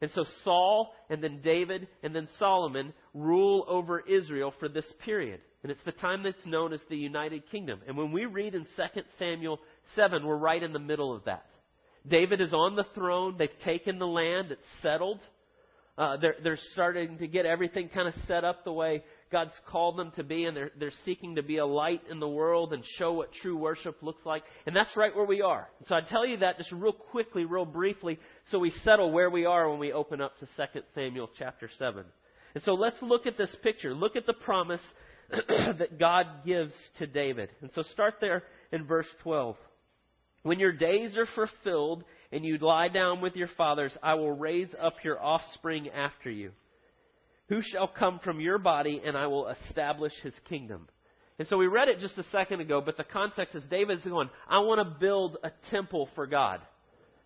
And 0.00 0.10
so 0.12 0.24
Saul 0.44 0.92
and 1.10 1.22
then 1.22 1.40
David 1.42 1.88
and 2.02 2.14
then 2.14 2.28
Solomon 2.38 2.92
rule 3.14 3.64
over 3.68 4.00
Israel 4.00 4.52
for 4.58 4.68
this 4.68 4.90
period. 5.04 5.40
And 5.62 5.70
it's 5.70 5.84
the 5.84 5.92
time 5.92 6.24
that's 6.24 6.44
known 6.44 6.72
as 6.72 6.80
the 6.88 6.96
United 6.96 7.48
Kingdom. 7.50 7.80
And 7.86 7.96
when 7.96 8.10
we 8.10 8.26
read 8.26 8.54
in 8.54 8.64
2 8.76 9.02
Samuel 9.18 9.60
7, 9.94 10.26
we're 10.26 10.36
right 10.36 10.62
in 10.62 10.72
the 10.72 10.80
middle 10.80 11.14
of 11.14 11.24
that. 11.24 11.46
David 12.06 12.40
is 12.40 12.52
on 12.52 12.74
the 12.74 12.86
throne. 12.94 13.36
They've 13.38 13.48
taken 13.64 13.98
the 13.98 14.06
land. 14.06 14.50
It's 14.50 14.66
settled. 14.82 15.20
Uh, 15.96 16.16
they're, 16.16 16.36
they're 16.42 16.58
starting 16.72 17.18
to 17.18 17.28
get 17.28 17.46
everything 17.46 17.88
kind 17.88 18.08
of 18.08 18.14
set 18.26 18.44
up 18.44 18.64
the 18.64 18.72
way 18.72 19.04
God's 19.32 19.58
called 19.66 19.98
them 19.98 20.12
to 20.16 20.22
be, 20.22 20.44
and 20.44 20.56
they're, 20.56 20.70
they're 20.78 20.92
seeking 21.04 21.36
to 21.36 21.42
be 21.42 21.56
a 21.56 21.66
light 21.66 22.02
in 22.10 22.20
the 22.20 22.28
world 22.28 22.72
and 22.72 22.84
show 22.98 23.14
what 23.14 23.32
true 23.32 23.56
worship 23.56 23.96
looks 24.02 24.24
like. 24.24 24.44
And 24.66 24.76
that's 24.76 24.96
right 24.96 25.14
where 25.14 25.24
we 25.24 25.40
are. 25.40 25.68
So 25.88 25.94
I 25.94 26.02
tell 26.02 26.26
you 26.26 26.36
that 26.38 26.58
just 26.58 26.70
real 26.70 26.92
quickly, 26.92 27.44
real 27.44 27.64
briefly, 27.64 28.18
so 28.50 28.58
we 28.58 28.72
settle 28.84 29.10
where 29.10 29.30
we 29.30 29.46
are 29.46 29.68
when 29.68 29.80
we 29.80 29.92
open 29.92 30.20
up 30.20 30.38
to 30.38 30.46
2 30.56 30.80
Samuel 30.94 31.30
chapter 31.38 31.70
7. 31.78 32.04
And 32.54 32.62
so 32.64 32.74
let's 32.74 33.00
look 33.00 33.26
at 33.26 33.38
this 33.38 33.54
picture. 33.62 33.94
Look 33.94 34.14
at 34.14 34.26
the 34.26 34.34
promise 34.34 34.82
that 35.30 35.98
God 35.98 36.26
gives 36.46 36.74
to 36.98 37.06
David. 37.06 37.48
And 37.62 37.70
so 37.74 37.82
start 37.82 38.14
there 38.20 38.44
in 38.70 38.84
verse 38.84 39.06
12. 39.22 39.56
When 40.42 40.60
your 40.60 40.72
days 40.72 41.16
are 41.16 41.26
fulfilled 41.34 42.04
and 42.30 42.44
you 42.44 42.58
lie 42.58 42.88
down 42.88 43.20
with 43.20 43.36
your 43.36 43.48
fathers, 43.56 43.92
I 44.02 44.14
will 44.14 44.32
raise 44.32 44.68
up 44.80 44.94
your 45.02 45.22
offspring 45.22 45.88
after 45.88 46.30
you 46.30 46.52
who 47.52 47.60
shall 47.60 47.86
come 47.86 48.18
from 48.24 48.40
your 48.40 48.56
body, 48.56 49.02
and 49.04 49.14
I 49.14 49.26
will 49.26 49.48
establish 49.48 50.14
his 50.22 50.32
kingdom. 50.48 50.88
And 51.38 51.46
so 51.48 51.58
we 51.58 51.66
read 51.66 51.88
it 51.88 52.00
just 52.00 52.16
a 52.16 52.24
second 52.32 52.62
ago, 52.62 52.80
but 52.80 52.96
the 52.96 53.04
context 53.04 53.54
is 53.54 53.62
David's 53.70 54.04
going, 54.04 54.30
I 54.48 54.60
want 54.60 54.78
to 54.78 54.98
build 54.98 55.36
a 55.44 55.50
temple 55.70 56.08
for 56.14 56.26
God, 56.26 56.60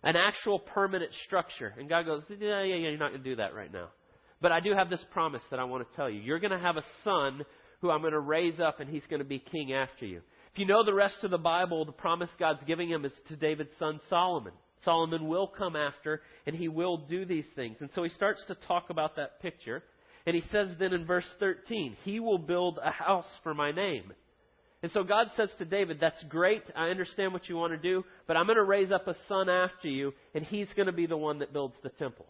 an 0.03 0.17
actual 0.17 0.59
permanent 0.59 1.11
structure. 1.25 1.73
And 1.77 1.87
God 1.87 2.05
goes, 2.05 2.23
Yeah, 2.27 2.61
yeah, 2.61 2.75
yeah, 2.75 2.89
you're 2.89 2.97
not 2.97 3.11
going 3.11 3.23
to 3.23 3.29
do 3.29 3.37
that 3.37 3.55
right 3.55 3.71
now. 3.71 3.87
But 4.41 4.51
I 4.51 4.59
do 4.59 4.73
have 4.73 4.89
this 4.89 4.99
promise 5.13 5.43
that 5.49 5.61
I 5.61 5.63
want 5.63 5.89
to 5.89 5.95
tell 5.95 6.09
you. 6.09 6.19
You're 6.19 6.41
going 6.41 6.51
to 6.51 6.59
have 6.59 6.75
a 6.75 6.83
son 7.05 7.45
who 7.79 7.89
I'm 7.89 8.01
going 8.01 8.11
to 8.11 8.19
raise 8.19 8.59
up, 8.59 8.81
and 8.81 8.89
he's 8.89 9.07
going 9.09 9.21
to 9.21 9.25
be 9.25 9.39
king 9.39 9.71
after 9.71 10.05
you. 10.05 10.17
If 10.51 10.59
you 10.59 10.65
know 10.65 10.83
the 10.83 10.93
rest 10.93 11.23
of 11.23 11.31
the 11.31 11.37
Bible, 11.37 11.85
the 11.85 11.93
promise 11.93 12.29
God's 12.37 12.65
giving 12.67 12.89
him 12.89 13.05
is 13.05 13.13
to 13.29 13.37
David's 13.37 13.77
son 13.79 14.01
Solomon. 14.09 14.51
Solomon 14.83 15.29
will 15.29 15.47
come 15.47 15.77
after, 15.77 16.21
and 16.45 16.53
he 16.53 16.67
will 16.67 16.97
do 16.97 17.23
these 17.23 17.47
things. 17.55 17.77
And 17.79 17.89
so 17.95 18.03
he 18.03 18.09
starts 18.09 18.43
to 18.47 18.55
talk 18.55 18.89
about 18.89 19.15
that 19.15 19.41
picture. 19.41 19.83
And 20.27 20.35
he 20.35 20.43
says 20.51 20.67
then 20.77 20.91
in 20.93 21.05
verse 21.05 21.25
13, 21.39 21.95
He 22.03 22.19
will 22.19 22.37
build 22.37 22.79
a 22.83 22.91
house 22.91 23.25
for 23.43 23.53
my 23.53 23.71
name. 23.71 24.11
And 24.83 24.91
so 24.91 25.03
God 25.03 25.27
says 25.37 25.49
to 25.57 25.65
David, 25.65 25.99
That's 26.01 26.21
great. 26.25 26.63
I 26.75 26.89
understand 26.89 27.31
what 27.31 27.47
you 27.47 27.55
want 27.55 27.71
to 27.71 27.79
do, 27.79 28.03
but 28.27 28.35
I'm 28.35 28.45
going 28.45 28.57
to 28.57 28.63
raise 28.63 28.91
up 28.91 29.07
a 29.07 29.15
son 29.29 29.49
after 29.49 29.87
you, 29.87 30.11
and 30.35 30.43
he's 30.43 30.67
going 30.75 30.87
to 30.87 30.91
be 30.91 31.05
the 31.05 31.15
one 31.15 31.39
that 31.39 31.53
builds 31.53 31.75
the 31.81 31.89
temple. 31.89 32.25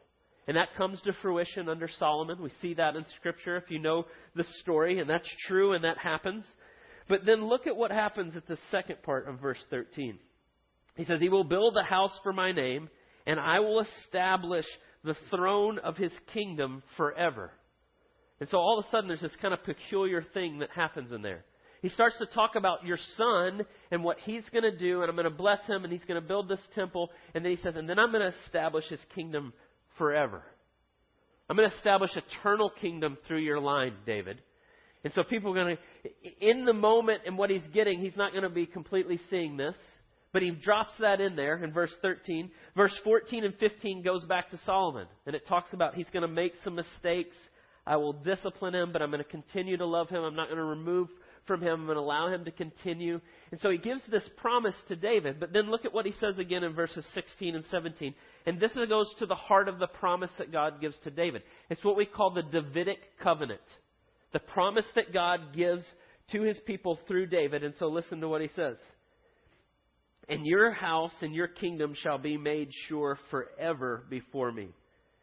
And 0.47 0.55
that 0.55 0.75
comes 0.77 1.01
to 1.01 1.13
fruition 1.23 1.67
under 1.67 1.89
Solomon. 1.97 2.41
We 2.41 2.51
see 2.61 2.75
that 2.75 2.95
in 2.95 3.03
Scripture 3.17 3.57
if 3.57 3.69
you 3.69 3.79
know 3.79 4.05
the 4.35 4.45
story, 4.61 4.99
and 4.99 5.09
that's 5.09 5.27
true, 5.47 5.73
and 5.73 5.83
that 5.83 5.97
happens. 5.97 6.45
But 7.09 7.25
then 7.25 7.49
look 7.49 7.65
at 7.65 7.75
what 7.75 7.91
happens 7.91 8.37
at 8.37 8.47
the 8.47 8.59
second 8.69 9.01
part 9.01 9.27
of 9.27 9.39
verse 9.39 9.63
13. 9.71 10.19
He 10.97 11.05
says, 11.05 11.19
He 11.19 11.29
will 11.29 11.43
build 11.43 11.75
a 11.75 11.83
house 11.83 12.17
for 12.21 12.31
my 12.31 12.51
name, 12.51 12.89
and 13.25 13.39
I 13.39 13.59
will 13.59 13.81
establish 13.81 14.67
the 15.03 15.17
throne 15.31 15.79
of 15.79 15.97
his 15.97 16.11
kingdom 16.31 16.83
forever. 16.95 17.51
And 18.39 18.49
so 18.49 18.57
all 18.57 18.79
of 18.79 18.85
a 18.85 18.89
sudden 18.89 19.07
there's 19.07 19.21
this 19.21 19.35
kind 19.41 19.53
of 19.53 19.63
peculiar 19.63 20.23
thing 20.33 20.59
that 20.59 20.69
happens 20.69 21.11
in 21.11 21.21
there. 21.21 21.43
He 21.81 21.89
starts 21.89 22.17
to 22.17 22.25
talk 22.25 22.55
about 22.55 22.85
your 22.85 22.97
son 23.17 23.61
and 23.91 24.03
what 24.03 24.17
he's 24.25 24.43
going 24.49 24.63
to 24.63 24.75
do, 24.75 25.01
and 25.01 25.09
I'm 25.09 25.15
going 25.15 25.25
to 25.25 25.29
bless 25.29 25.65
him, 25.67 25.83
and 25.83 25.93
he's 25.93 26.03
going 26.05 26.21
to 26.21 26.27
build 26.27 26.49
this 26.49 26.59
temple. 26.73 27.11
And 27.35 27.45
then 27.45 27.55
he 27.55 27.61
says, 27.61 27.75
and 27.75 27.87
then 27.87 27.99
I'm 27.99 28.11
going 28.11 28.31
to 28.31 28.37
establish 28.45 28.85
his 28.85 28.99
kingdom 29.13 29.53
forever. 29.97 30.43
I'm 31.49 31.55
going 31.55 31.69
to 31.69 31.75
establish 31.75 32.11
eternal 32.15 32.71
kingdom 32.81 33.17
through 33.27 33.39
your 33.39 33.59
line, 33.59 33.93
David. 34.05 34.41
And 35.03 35.13
so 35.13 35.23
people 35.23 35.51
are 35.51 35.55
going 35.55 35.77
to, 35.77 36.49
in 36.49 36.65
the 36.65 36.73
moment 36.73 37.21
and 37.25 37.37
what 37.37 37.49
he's 37.49 37.61
getting, 37.73 37.99
he's 37.99 38.17
not 38.17 38.31
going 38.31 38.43
to 38.43 38.49
be 38.49 38.65
completely 38.65 39.19
seeing 39.29 39.55
this. 39.55 39.75
But 40.33 40.41
he 40.41 40.51
drops 40.51 40.91
that 40.99 41.21
in 41.21 41.35
there 41.35 41.63
in 41.63 41.71
verse 41.71 41.93
13. 42.01 42.51
Verse 42.75 42.93
14 43.03 43.45
and 43.45 43.55
15 43.55 44.03
goes 44.03 44.25
back 44.25 44.51
to 44.51 44.59
Solomon. 44.65 45.07
And 45.25 45.35
it 45.35 45.47
talks 45.47 45.71
about 45.73 45.95
he's 45.95 46.09
going 46.11 46.23
to 46.23 46.27
make 46.27 46.53
some 46.63 46.75
mistakes 46.75 47.35
I 47.87 47.95
will 47.95 48.11
discipline 48.11 48.75
him, 48.75 48.91
but 48.91 49.01
I'm 49.01 49.11
going 49.11 49.23
to 49.23 49.29
continue 49.29 49.77
to 49.77 49.85
love 49.85 50.09
him. 50.09 50.21
I'm 50.21 50.35
not 50.35 50.49
going 50.49 50.57
to 50.57 50.63
remove 50.63 51.07
from 51.45 51.61
him. 51.61 51.73
I'm 51.73 51.85
going 51.85 51.95
to 51.95 52.01
allow 52.01 52.27
him 52.27 52.43
to 52.43 52.51
continue. 52.51 53.21
And 53.49 53.61
so 53.61 53.69
he 53.69 53.77
gives 53.77 54.01
this 54.11 54.29
promise 54.35 54.75
to 54.89 54.97
David. 54.97 55.39
But 55.39 55.53
then 55.53 55.71
look 55.71 55.85
at 55.85 55.93
what 55.93 56.05
he 56.05 56.11
says 56.19 56.37
again 56.37 56.65
in 56.65 56.73
verses 56.73 57.05
16 57.13 57.55
and 57.55 57.63
17. 57.71 58.13
And 58.45 58.59
this 58.59 58.73
goes 58.73 59.07
to 59.19 59.25
the 59.25 59.35
heart 59.35 59.69
of 59.69 59.79
the 59.79 59.87
promise 59.87 60.31
that 60.37 60.51
God 60.51 60.81
gives 60.81 60.97
to 61.05 61.11
David. 61.11 61.43
It's 61.69 61.83
what 61.83 61.95
we 61.95 62.05
call 62.05 62.31
the 62.33 62.43
Davidic 62.43 62.99
covenant. 63.23 63.61
The 64.33 64.39
promise 64.39 64.85
that 64.95 65.13
God 65.13 65.55
gives 65.55 65.85
to 66.33 66.41
his 66.41 66.57
people 66.67 66.99
through 67.07 67.27
David. 67.27 67.63
And 67.63 67.73
so 67.79 67.87
listen 67.87 68.19
to 68.19 68.27
what 68.27 68.41
he 68.41 68.49
says. 68.53 68.75
And 70.27 70.45
your 70.45 70.71
house 70.71 71.13
and 71.21 71.33
your 71.33 71.47
kingdom 71.47 71.93
shall 72.03 72.17
be 72.17 72.35
made 72.35 72.67
sure 72.89 73.17
forever 73.31 74.03
before 74.09 74.51
me. 74.51 74.71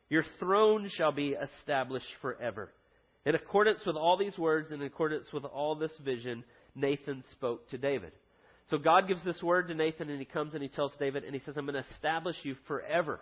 Your 0.08 0.24
throne 0.38 0.90
shall 0.96 1.12
be 1.12 1.30
established 1.30 2.06
forever. 2.20 2.70
In 3.24 3.34
accordance 3.34 3.80
with 3.86 3.96
all 3.96 4.16
these 4.16 4.36
words, 4.36 4.70
in 4.70 4.82
accordance 4.82 5.26
with 5.32 5.44
all 5.44 5.74
this 5.74 5.92
vision, 6.04 6.44
Nathan 6.74 7.24
spoke 7.32 7.68
to 7.70 7.78
David. 7.78 8.12
So 8.70 8.78
God 8.78 9.08
gives 9.08 9.24
this 9.24 9.42
word 9.42 9.68
to 9.68 9.74
Nathan, 9.74 10.10
and 10.10 10.18
he 10.18 10.24
comes 10.24 10.54
and 10.54 10.62
he 10.62 10.68
tells 10.68 10.92
David, 10.98 11.24
and 11.24 11.34
he 11.34 11.40
says, 11.44 11.54
I'm 11.56 11.66
going 11.66 11.82
to 11.82 11.90
establish 11.94 12.36
you 12.42 12.56
forever. 12.66 13.20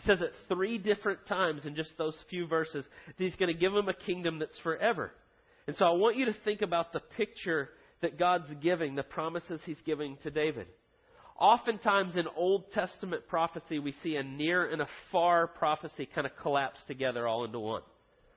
He 0.00 0.06
says 0.06 0.20
it 0.20 0.32
three 0.48 0.78
different 0.78 1.26
times 1.26 1.66
in 1.66 1.74
just 1.74 1.96
those 1.96 2.16
few 2.28 2.46
verses 2.46 2.84
he's 3.16 3.36
going 3.36 3.52
to 3.52 3.58
give 3.58 3.72
him 3.72 3.88
a 3.88 3.94
kingdom 3.94 4.38
that's 4.38 4.58
forever. 4.58 5.12
And 5.66 5.76
so 5.76 5.84
I 5.86 5.92
want 5.92 6.16
you 6.16 6.26
to 6.26 6.34
think 6.44 6.62
about 6.62 6.92
the 6.92 7.00
picture 7.00 7.70
that 8.02 8.18
God's 8.18 8.50
giving, 8.62 8.94
the 8.94 9.02
promises 9.02 9.60
He's 9.64 9.80
giving 9.86 10.18
to 10.22 10.30
David. 10.30 10.66
Oftentimes 11.38 12.14
in 12.16 12.26
Old 12.36 12.70
Testament 12.72 13.26
prophecy, 13.28 13.78
we 13.78 13.94
see 14.02 14.16
a 14.16 14.22
near 14.22 14.70
and 14.70 14.80
a 14.80 14.88
far 15.10 15.48
prophecy 15.48 16.08
kind 16.14 16.26
of 16.26 16.32
collapse 16.40 16.80
together 16.86 17.26
all 17.26 17.44
into 17.44 17.58
one. 17.58 17.82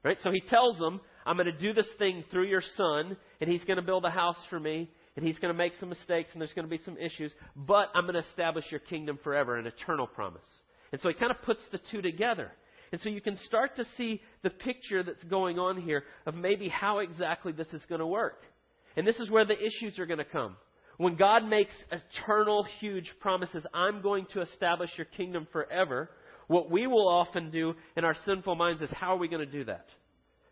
Right? 0.04 0.18
So 0.24 0.32
he 0.32 0.42
tells 0.42 0.78
them, 0.78 1.02
I'm 1.26 1.36
going 1.36 1.52
to 1.52 1.52
do 1.52 1.74
this 1.74 1.90
thing 2.00 2.24
through 2.32 2.48
your 2.48 2.64
son, 2.76 3.18
and 3.42 3.50
he's 3.50 3.64
going 3.66 3.78
to 3.78 3.84
build 3.84 4.06
a 4.06 4.10
house 4.10 4.38
for 4.50 4.60
me, 4.60 4.90
and 5.16 5.26
he's 5.26 5.38
going 5.40 5.54
to 5.54 5.58
make 5.58 5.74
some 5.80 5.90
mistakes, 5.90 6.30
and 6.34 6.42
there's 6.42 6.54
going 6.54 6.68
to 6.68 6.76
be 6.76 6.84
some 6.86 6.98
issues, 6.98 7.34
but 7.56 7.90
I'm 7.94 8.04
going 8.04 8.14
to 8.16 8.28
establish 8.30 8.66
your 8.72 8.80
kingdom 8.80 9.20
forever, 9.24 9.58
an 9.58 9.68
eternal 9.68 10.08
promise. 10.08 10.48
And 10.92 11.02
so 11.02 11.10
he 11.10 11.16
kind 11.16 11.32
of 11.32 11.42
puts 11.42 11.62
the 11.72 11.80
two 11.92 12.02
together. 12.02 12.52
And 12.92 13.02
so 13.02 13.10
you 13.10 13.22
can 13.22 13.38
start 13.38 13.76
to 13.76 13.86
see 13.98 14.22
the 14.44 14.50
picture 14.50 15.04
that's 15.04 15.24
going 15.26 15.60
on 15.60 15.82
here 15.82 16.04
of 16.26 16.36
maybe 16.36 16.70
how 16.70 17.00
exactly 17.00 17.52
this 17.52 17.68
is 17.74 17.82
going 17.90 18.00
to 18.00 18.08
work. 18.08 18.44
And 18.96 19.06
this 19.06 19.18
is 19.20 19.30
where 19.30 19.46
the 19.46 19.58
issues 19.58 20.00
are 20.00 20.06
going 20.06 20.20
to 20.20 20.26
come. 20.26 20.56
When 20.98 21.16
God 21.16 21.48
makes 21.48 21.74
eternal, 21.92 22.66
huge 22.80 23.12
promises, 23.20 23.64
I'm 23.74 24.02
going 24.02 24.26
to 24.34 24.42
establish 24.42 24.90
your 24.98 25.06
kingdom 25.06 25.48
forever, 25.52 26.10
what 26.48 26.72
we 26.72 26.88
will 26.88 27.08
often 27.08 27.52
do 27.52 27.76
in 27.96 28.04
our 28.04 28.16
sinful 28.26 28.56
minds 28.56 28.82
is 28.82 28.90
how 28.92 29.14
are 29.14 29.18
we 29.18 29.28
going 29.28 29.46
to 29.46 29.52
do 29.52 29.66
that? 29.66 29.86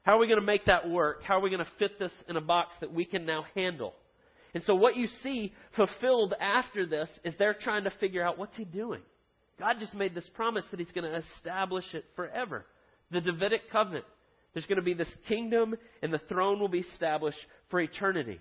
How 0.03 0.17
are 0.17 0.19
we 0.19 0.27
going 0.27 0.39
to 0.39 0.45
make 0.45 0.65
that 0.65 0.87
work? 0.87 1.23
How 1.23 1.37
are 1.37 1.41
we 1.41 1.49
going 1.49 1.65
to 1.65 1.71
fit 1.79 1.97
this 1.97 2.11
in 2.29 2.35
a 2.37 2.41
box 2.41 2.73
that 2.81 2.93
we 2.93 3.05
can 3.05 3.25
now 3.25 3.45
handle? 3.55 3.95
And 4.53 4.63
so 4.63 4.75
what 4.75 4.95
you 4.95 5.07
see 5.23 5.53
fulfilled 5.75 6.35
after 6.39 6.85
this 6.85 7.09
is 7.23 7.33
they're 7.39 7.55
trying 7.59 7.85
to 7.85 7.91
figure 7.99 8.23
out 8.23 8.37
what's 8.37 8.55
he 8.55 8.65
doing? 8.65 9.01
God 9.59 9.77
just 9.79 9.95
made 9.95 10.13
this 10.13 10.29
promise 10.35 10.63
that 10.69 10.79
he's 10.79 10.91
going 10.91 11.11
to 11.11 11.23
establish 11.37 11.85
it 11.93 12.05
forever. 12.15 12.65
The 13.09 13.21
Davidic 13.21 13.71
covenant. 13.71 14.05
There's 14.53 14.65
going 14.67 14.77
to 14.77 14.83
be 14.83 14.93
this 14.93 15.11
kingdom 15.27 15.75
and 16.01 16.13
the 16.13 16.21
throne 16.29 16.59
will 16.59 16.69
be 16.69 16.85
established 16.93 17.39
for 17.69 17.79
eternity. 17.79 18.39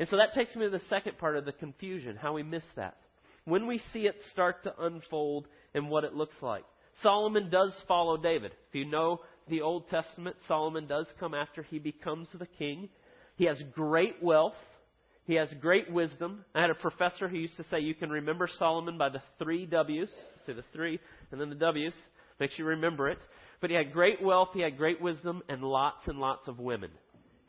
And 0.00 0.08
so 0.08 0.16
that 0.16 0.32
takes 0.32 0.56
me 0.56 0.64
to 0.64 0.70
the 0.70 0.80
second 0.88 1.18
part 1.18 1.36
of 1.36 1.44
the 1.44 1.52
confusion, 1.52 2.16
how 2.16 2.32
we 2.32 2.42
miss 2.42 2.62
that. 2.74 2.96
When 3.44 3.66
we 3.66 3.82
see 3.92 4.06
it 4.06 4.16
start 4.32 4.64
to 4.64 4.72
unfold 4.82 5.46
and 5.74 5.90
what 5.90 6.04
it 6.04 6.14
looks 6.14 6.36
like. 6.40 6.64
Solomon 7.02 7.50
does 7.50 7.72
follow 7.86 8.16
David. 8.16 8.52
If 8.70 8.74
you 8.74 8.86
know 8.86 9.20
the 9.48 9.60
Old 9.60 9.90
Testament, 9.90 10.36
Solomon 10.48 10.86
does 10.86 11.06
come 11.20 11.34
after 11.34 11.62
he 11.62 11.78
becomes 11.78 12.28
the 12.32 12.46
king. 12.46 12.88
He 13.36 13.44
has 13.44 13.62
great 13.74 14.22
wealth. 14.22 14.54
He 15.26 15.34
has 15.34 15.48
great 15.60 15.92
wisdom. 15.92 16.46
I 16.54 16.62
had 16.62 16.70
a 16.70 16.74
professor 16.74 17.28
who 17.28 17.36
used 17.36 17.58
to 17.58 17.66
say 17.70 17.80
you 17.80 17.94
can 17.94 18.08
remember 18.08 18.48
Solomon 18.58 18.96
by 18.96 19.10
the 19.10 19.22
three 19.38 19.66
W's. 19.66 20.08
Say 20.46 20.54
the 20.54 20.64
three 20.72 20.98
and 21.30 21.38
then 21.38 21.50
the 21.50 21.56
W's. 21.56 21.94
Makes 22.38 22.58
you 22.58 22.64
remember 22.64 23.10
it. 23.10 23.18
But 23.60 23.68
he 23.68 23.76
had 23.76 23.92
great 23.92 24.22
wealth, 24.22 24.48
he 24.54 24.60
had 24.60 24.78
great 24.78 25.02
wisdom, 25.02 25.42
and 25.50 25.62
lots 25.62 26.08
and 26.08 26.18
lots 26.18 26.48
of 26.48 26.58
women 26.58 26.90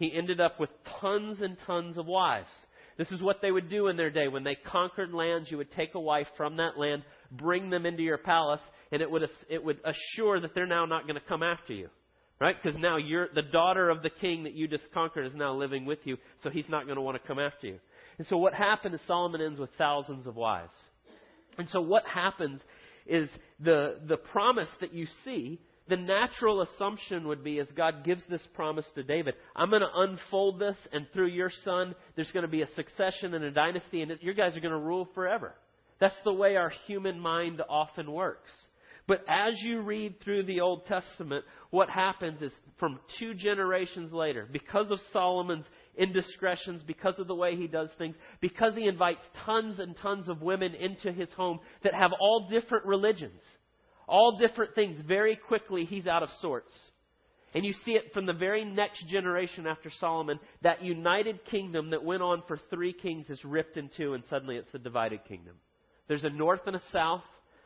he 0.01 0.12
ended 0.12 0.41
up 0.41 0.60
with 0.60 0.72
tons 1.00 1.41
and 1.41 1.55
tons 1.67 1.96
of 2.00 2.08
wives. 2.08 2.50
This 2.98 3.12
is 3.12 3.22
what 3.22 3.38
they 3.39 3.51
would 3.51 3.70
do 3.70 3.88
in 3.88 3.98
their 3.98 4.10
day. 4.10 4.27
When 4.27 4.43
they 4.43 4.55
conquered 4.55 5.13
lands, 5.13 5.51
you 5.51 5.58
would 5.58 5.72
take 5.74 5.93
a 5.93 6.00
wife 6.00 6.25
from 6.36 6.58
that 6.58 6.75
land, 6.75 7.03
bring 7.31 7.70
them 7.70 7.86
into 7.86 8.01
your 8.01 8.17
palace, 8.17 8.62
and 8.91 9.03
it 9.03 9.12
would, 9.12 9.29
it 9.48 9.63
would 9.63 9.77
assure 9.86 10.39
that 10.39 10.55
they're 10.55 10.65
now 10.65 10.86
not 10.86 11.03
going 11.03 11.22
to 11.22 11.27
come 11.29 11.43
after 11.43 11.74
you. 11.74 11.89
Right? 12.39 12.55
Because 12.62 12.79
now 12.79 12.98
you're, 12.98 13.27
the 13.36 13.43
daughter 13.43 13.91
of 13.91 14.01
the 14.01 14.10
king 14.10 14.46
that 14.46 14.55
you 14.55 14.67
just 14.67 14.91
conquered 14.91 15.27
is 15.27 15.36
now 15.36 15.53
living 15.53 15.86
with 15.86 16.00
you, 16.05 16.17
so 16.43 16.50
he's 16.50 16.67
not 16.67 16.86
going 16.86 16.96
to 16.96 17.01
want 17.03 17.22
to 17.22 17.27
come 17.27 17.38
after 17.38 17.67
you. 17.67 17.79
And 18.17 18.25
so 18.25 18.38
what 18.38 18.55
happened 18.55 18.96
is 18.96 19.01
Solomon 19.05 19.39
ends 19.39 19.60
with 19.60 19.70
thousands 19.77 20.25
of 20.25 20.36
wives. 20.36 20.74
And 21.60 21.70
so 21.70 21.79
what 21.79 22.08
happens 22.12 22.60
is 23.05 23.29
the, 23.60 24.00
the 24.08 24.17
promise 24.17 24.70
that 24.79 24.96
you 24.96 25.05
see 25.24 25.60
the 25.91 25.98
natural 25.98 26.62
assumption 26.62 27.27
would 27.27 27.43
be 27.43 27.60
as 27.60 27.67
God 27.75 28.05
gives 28.05 28.24
this 28.29 28.48
promise 28.53 28.86
to 28.95 29.03
David, 29.03 29.33
I'm 29.53 29.69
going 29.69 29.81
to 29.81 29.89
unfold 29.93 30.57
this, 30.57 30.77
and 30.93 31.05
through 31.12 31.27
your 31.27 31.51
son, 31.65 31.95
there's 32.15 32.31
going 32.31 32.45
to 32.45 32.50
be 32.50 32.62
a 32.62 32.75
succession 32.77 33.33
and 33.33 33.43
a 33.43 33.51
dynasty, 33.51 34.01
and 34.01 34.17
your 34.21 34.33
guys 34.33 34.55
are 34.55 34.62
going 34.62 34.71
to 34.71 34.79
rule 34.79 35.10
forever. 35.13 35.53
That's 36.00 36.15
the 36.24 36.31
way 36.31 36.55
our 36.55 36.71
human 36.88 37.19
mind 37.19 37.62
often 37.69 38.10
works. 38.10 38.50
But 39.05 39.25
as 39.27 39.55
you 39.63 39.81
read 39.81 40.21
through 40.24 40.43
the 40.43 40.62
Old 40.62 40.86
Testament, 40.86 41.43
what 41.71 41.89
happens 41.89 42.41
is 42.41 42.53
from 42.79 43.01
two 43.19 43.33
generations 43.33 44.13
later, 44.13 44.48
because 44.50 44.89
of 44.91 45.00
Solomon's 45.12 45.65
indiscretions, 45.98 46.83
because 46.83 47.19
of 47.19 47.27
the 47.27 47.36
way 47.36 47.57
he 47.57 47.67
does 47.67 47.89
things, 47.98 48.15
because 48.39 48.75
he 48.75 48.88
invites 48.88 49.24
tons 49.45 49.77
and 49.77 49.98
tons 49.98 50.29
of 50.29 50.41
women 50.41 50.74
into 50.74 51.12
his 51.12 51.27
home 51.36 51.60
that 51.83 51.93
have 51.93 52.12
all 52.17 52.48
different 52.50 52.86
religions 52.86 53.41
all 54.12 54.38
different 54.38 54.75
things, 54.75 55.01
very 55.08 55.36
quickly 55.36 55.86
he's 55.86 56.06
out 56.06 56.22
of 56.22 56.30
sorts. 56.41 56.72
And 57.53 57.65
you 57.65 57.74
see 57.86 57.94
it 57.94 58.13
from 58.13 58.25
the 58.25 58.34
very 58.34 58.63
next 58.63 59.08
generation 59.08 59.65
after 59.65 59.89
Solomon. 60.00 60.39
That 60.62 60.84
united 60.84 61.44
kingdom 61.46 61.89
that 61.89 62.03
went 62.03 62.22
on 62.22 62.44
for 62.48 62.60
three 62.70 62.94
kings 62.94 63.25
is 63.30 63.44
ripped 63.44 63.77
in 63.77 63.89
two, 63.96 64.13
and 64.13 64.24
suddenly 64.30 64.58
it's 64.58 64.74
a 64.74 64.80
divided 64.80 65.22
kingdom. 65.27 65.56
There's 66.08 66.24
a 66.25 66.30
north 66.30 66.62
and 66.68 66.75
a 66.75 66.82
south. 66.91 67.24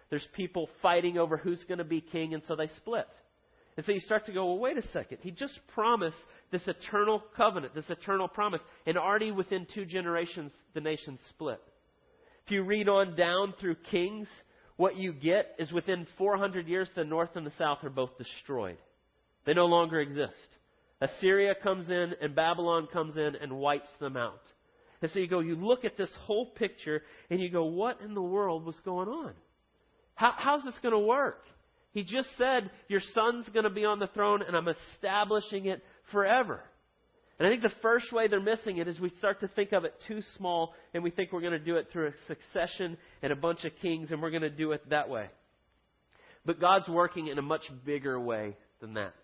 There's 0.10 0.28
people 0.36 0.70
fighting 0.82 1.18
over 1.18 1.36
who's 1.36 1.64
going 1.68 1.80
to 1.80 1.84
be 1.84 2.00
king, 2.00 2.34
and 2.34 2.44
so 2.48 2.56
they 2.56 2.70
split. 2.78 3.08
And 3.78 3.86
so 3.86 3.92
you 3.92 4.00
start 4.00 4.25
to 4.28 4.32
go, 4.32 4.46
well, 4.46 4.60
wait 4.60 4.78
a 4.78 4.88
second. 4.90 5.18
He 5.22 5.32
just 5.32 5.60
promised 5.74 6.18
this 6.52 6.62
eternal 6.68 7.24
covenant, 7.36 7.75
this 7.75 7.90
eternal 7.90 8.28
promise, 8.28 8.62
and 8.86 8.98
already 8.98 9.32
within 9.32 9.68
two 9.74 9.86
generations, 9.86 10.52
the 10.74 10.82
nation 10.82 11.20
split. 11.30 11.62
If 12.46 12.52
you 12.52 12.64
read 12.64 12.88
on 12.88 13.16
down 13.16 13.54
through 13.60 13.75
Kings, 13.92 14.28
what 14.77 14.98
you 14.98 15.13
get 15.13 15.55
is 15.58 15.72
within 15.72 16.08
400 16.17 16.67
years, 16.67 16.89
the 16.96 17.03
north 17.03 17.29
and 17.36 17.46
the 17.46 17.53
south 17.58 17.79
are 17.84 17.89
both 17.89 18.17
destroyed. 18.17 18.77
They 19.46 19.53
no 19.53 19.65
longer 19.65 20.00
exist. 20.00 20.34
Assyria 21.01 21.55
comes 21.62 21.89
in 21.89 22.13
and 22.22 22.36
Babylon 22.36 22.88
comes 22.91 23.15
in 23.17 23.36
and 23.36 23.53
wipes 23.53 23.89
them 24.00 24.17
out. 24.17 24.41
And 25.01 25.12
so 25.12 25.20
you 25.20 25.27
go, 25.27 25.39
you 25.39 25.55
look 25.55 25.86
at 25.86 25.98
this 25.98 26.10
whole 26.22 26.48
picture 26.48 27.03
and 27.29 27.39
you 27.39 27.50
go, 27.50 27.65
what 27.65 28.01
in 28.01 28.13
the 28.13 28.22
world 28.22 28.65
was 28.65 28.79
going 28.84 29.08
on? 29.08 29.34
How, 30.15 30.34
how's 30.36 30.63
this 30.63 30.77
going 30.82 30.94
to 30.94 31.00
work? 31.00 31.44
He 31.91 32.03
just 32.03 32.27
said, 32.38 32.72
your 32.88 33.01
son's 33.13 33.48
going 33.50 33.63
to 33.65 33.70
be 33.70 33.86
on 33.86 34.00
the 34.00 34.08
throne 34.08 34.41
and 34.41 34.55
I'm 34.55 34.67
establishing 34.67 35.65
it 35.65 35.82
forever. 36.12 36.62
And 37.38 37.48
I 37.48 37.51
think 37.51 37.63
the 37.63 37.82
first 37.82 38.13
way 38.13 38.27
they're 38.27 38.39
missing 38.39 38.77
it 38.77 38.88
is 38.88 39.00
we 39.00 39.12
start 39.18 39.42
to 39.42 39.50
think 39.50 39.74
of 39.74 39.84
it 39.84 39.94
too 40.08 40.22
small 40.38 40.74
and 40.94 41.04
we 41.04 41.12
think 41.12 41.34
we're 41.34 41.42
going 41.42 41.51
to 41.51 41.60
do 41.60 41.75
it 41.75 41.88
through 41.92 42.08
a 42.08 42.12
succession 42.27 42.98
and 43.22 43.34
a 43.34 43.36
bunch 43.36 43.65
of 43.65 43.74
kings 43.82 44.12
and 44.12 44.22
we're 44.22 44.30
going 44.30 44.42
to 44.42 44.50
do 44.50 44.72
it 44.72 44.89
that 44.89 45.10
way. 45.10 45.27
But 46.46 46.62
God's 46.62 46.88
working 46.88 47.27
in 47.27 47.38
a 47.38 47.42
much 47.42 47.63
bigger 47.86 48.20
way 48.20 48.56
than 48.80 48.94
that. 48.94 49.15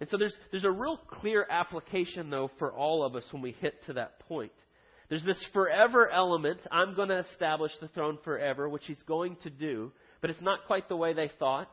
And 0.00 0.08
so 0.10 0.16
there's, 0.16 0.34
there's 0.50 0.64
a 0.64 0.70
real 0.70 0.98
clear 1.08 1.46
application, 1.48 2.30
though, 2.30 2.50
for 2.58 2.72
all 2.72 3.04
of 3.04 3.14
us 3.14 3.24
when 3.30 3.42
we 3.42 3.52
hit 3.52 3.74
to 3.86 3.94
that 3.94 4.18
point. 4.20 4.52
There's 5.08 5.24
this 5.24 5.42
forever 5.52 6.10
element. 6.10 6.60
I'm 6.70 6.94
going 6.94 7.08
to 7.10 7.24
establish 7.30 7.72
the 7.80 7.88
throne 7.88 8.18
forever, 8.24 8.68
which 8.68 8.84
he's 8.86 9.02
going 9.06 9.36
to 9.44 9.50
do, 9.50 9.92
but 10.20 10.30
it's 10.30 10.40
not 10.40 10.66
quite 10.66 10.88
the 10.88 10.96
way 10.96 11.12
they 11.12 11.30
thought 11.38 11.70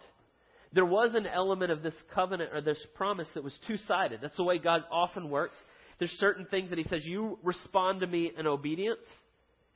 there 0.74 0.86
was 0.86 1.14
an 1.14 1.28
element 1.28 1.72
of 1.72 1.84
this 1.84 1.94
covenant 2.14 2.52
or 2.54 2.62
this 2.62 2.80
promise 2.96 3.28
that 3.36 3.44
was 3.44 3.58
two 3.68 3.78
sided. 3.88 4.20
That's 4.22 4.36
the 4.36 4.44
way 4.44 4.58
God 4.58 4.84
often 4.92 5.30
works. 5.30 5.56
There's 6.00 6.12
certain 6.20 6.46
things 6.50 6.70
that 6.70 6.80
He 6.80 6.86
says, 6.90 7.06
You 7.06 7.38
respond 7.44 8.02
to 8.02 8.08
me 8.08 8.32
in 8.38 8.48
obedience, 8.48 9.00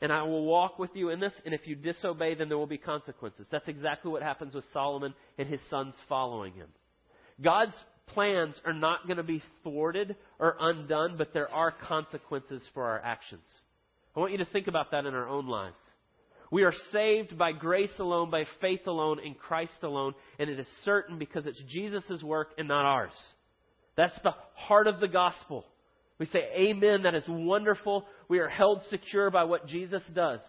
and 0.01 0.12
I 0.12 0.24
will 0.24 0.46
walk 0.46 0.80
with 0.80 0.92
you 0.96 1.10
in 1.10 1.20
this, 1.20 1.34
and 1.46 1.54
if 1.54 1.68
you 1.68 1.75
disobey, 1.75 2.36
then 2.36 2.50
there 2.50 2.58
will 2.58 2.68
be 2.68 2.77
consequences. 2.77 3.48
That's 3.51 3.68
exactly 3.68 4.12
what 4.12 4.24
happens 4.24 4.56
with 4.56 4.66
Solomon 4.74 5.13
and 5.38 5.48
his 5.48 5.60
sons 5.70 5.94
following 6.10 6.54
him. 6.54 6.68
God's 7.42 7.75
plans 8.08 8.56
are 8.66 8.74
not 8.74 9.06
going 9.06 9.18
to 9.18 9.24
be 9.24 9.44
thwarted 9.63 10.16
or 10.39 10.56
undone, 10.60 11.16
but 11.18 11.34
there 11.34 11.51
are 11.51 11.72
consequences 11.72 12.62
for 12.74 12.84
our 12.84 13.00
actions. 13.00 13.44
I 14.16 14.20
want 14.20 14.32
you 14.32 14.39
to 14.39 14.46
think 14.46 14.68
about 14.68 14.92
that 14.92 15.06
in 15.06 15.13
our 15.13 15.27
own 15.27 15.48
lives. 15.48 15.75
We 16.51 16.63
are 16.63 16.74
saved 16.92 17.38
by 17.38 17.51
grace 17.51 17.92
alone, 18.00 18.30
by 18.32 18.46
faith 18.62 18.88
alone, 18.88 19.20
in 19.20 19.34
Christ 19.34 19.84
alone, 19.84 20.13
and 20.39 20.50
it 20.50 20.60
is 20.60 20.68
certain 20.86 21.20
because 21.20 21.46
it's 21.46 21.62
Jesus' 21.68 22.24
work 22.24 22.50
and 22.58 22.68
not 22.68 22.86
ours. 22.86 23.13
That's 23.98 24.18
the 24.24 24.34
heart 24.54 24.88
of 24.88 25.00
the 25.00 25.08
gospel. 25.08 25.66
We 26.20 26.25
say, 26.27 26.39
Amen, 26.58 27.04
that 27.04 27.16
is 27.16 27.24
wonderful. 27.27 28.06
We 28.30 28.39
are 28.39 28.48
held 28.48 28.84
secure 28.89 29.30
by 29.30 29.44
what 29.44 29.68
Jesus 29.68 30.04
does. 30.13 30.39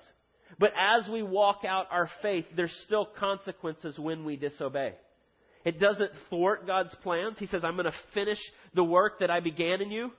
But 0.58 0.72
as 0.78 1.08
we 1.08 1.22
walk 1.22 1.62
out 1.66 1.86
our 1.90 2.10
faith, 2.22 2.46
there's 2.56 2.74
still 2.86 3.06
consequences 3.18 3.98
when 3.98 4.24
we 4.24 4.36
disobey. 4.36 4.94
It 5.64 5.78
doesn't 5.78 6.10
thwart 6.30 6.66
God's 6.66 6.94
plans. 7.02 7.36
He 7.38 7.46
says, 7.46 7.62
I'm 7.64 7.74
going 7.74 7.84
to 7.86 7.94
finish 8.14 8.38
the 8.74 8.84
work 8.84 9.20
that 9.20 9.30
I 9.30 9.40
began 9.40 9.82
in 9.82 9.90
you. 9.90 10.10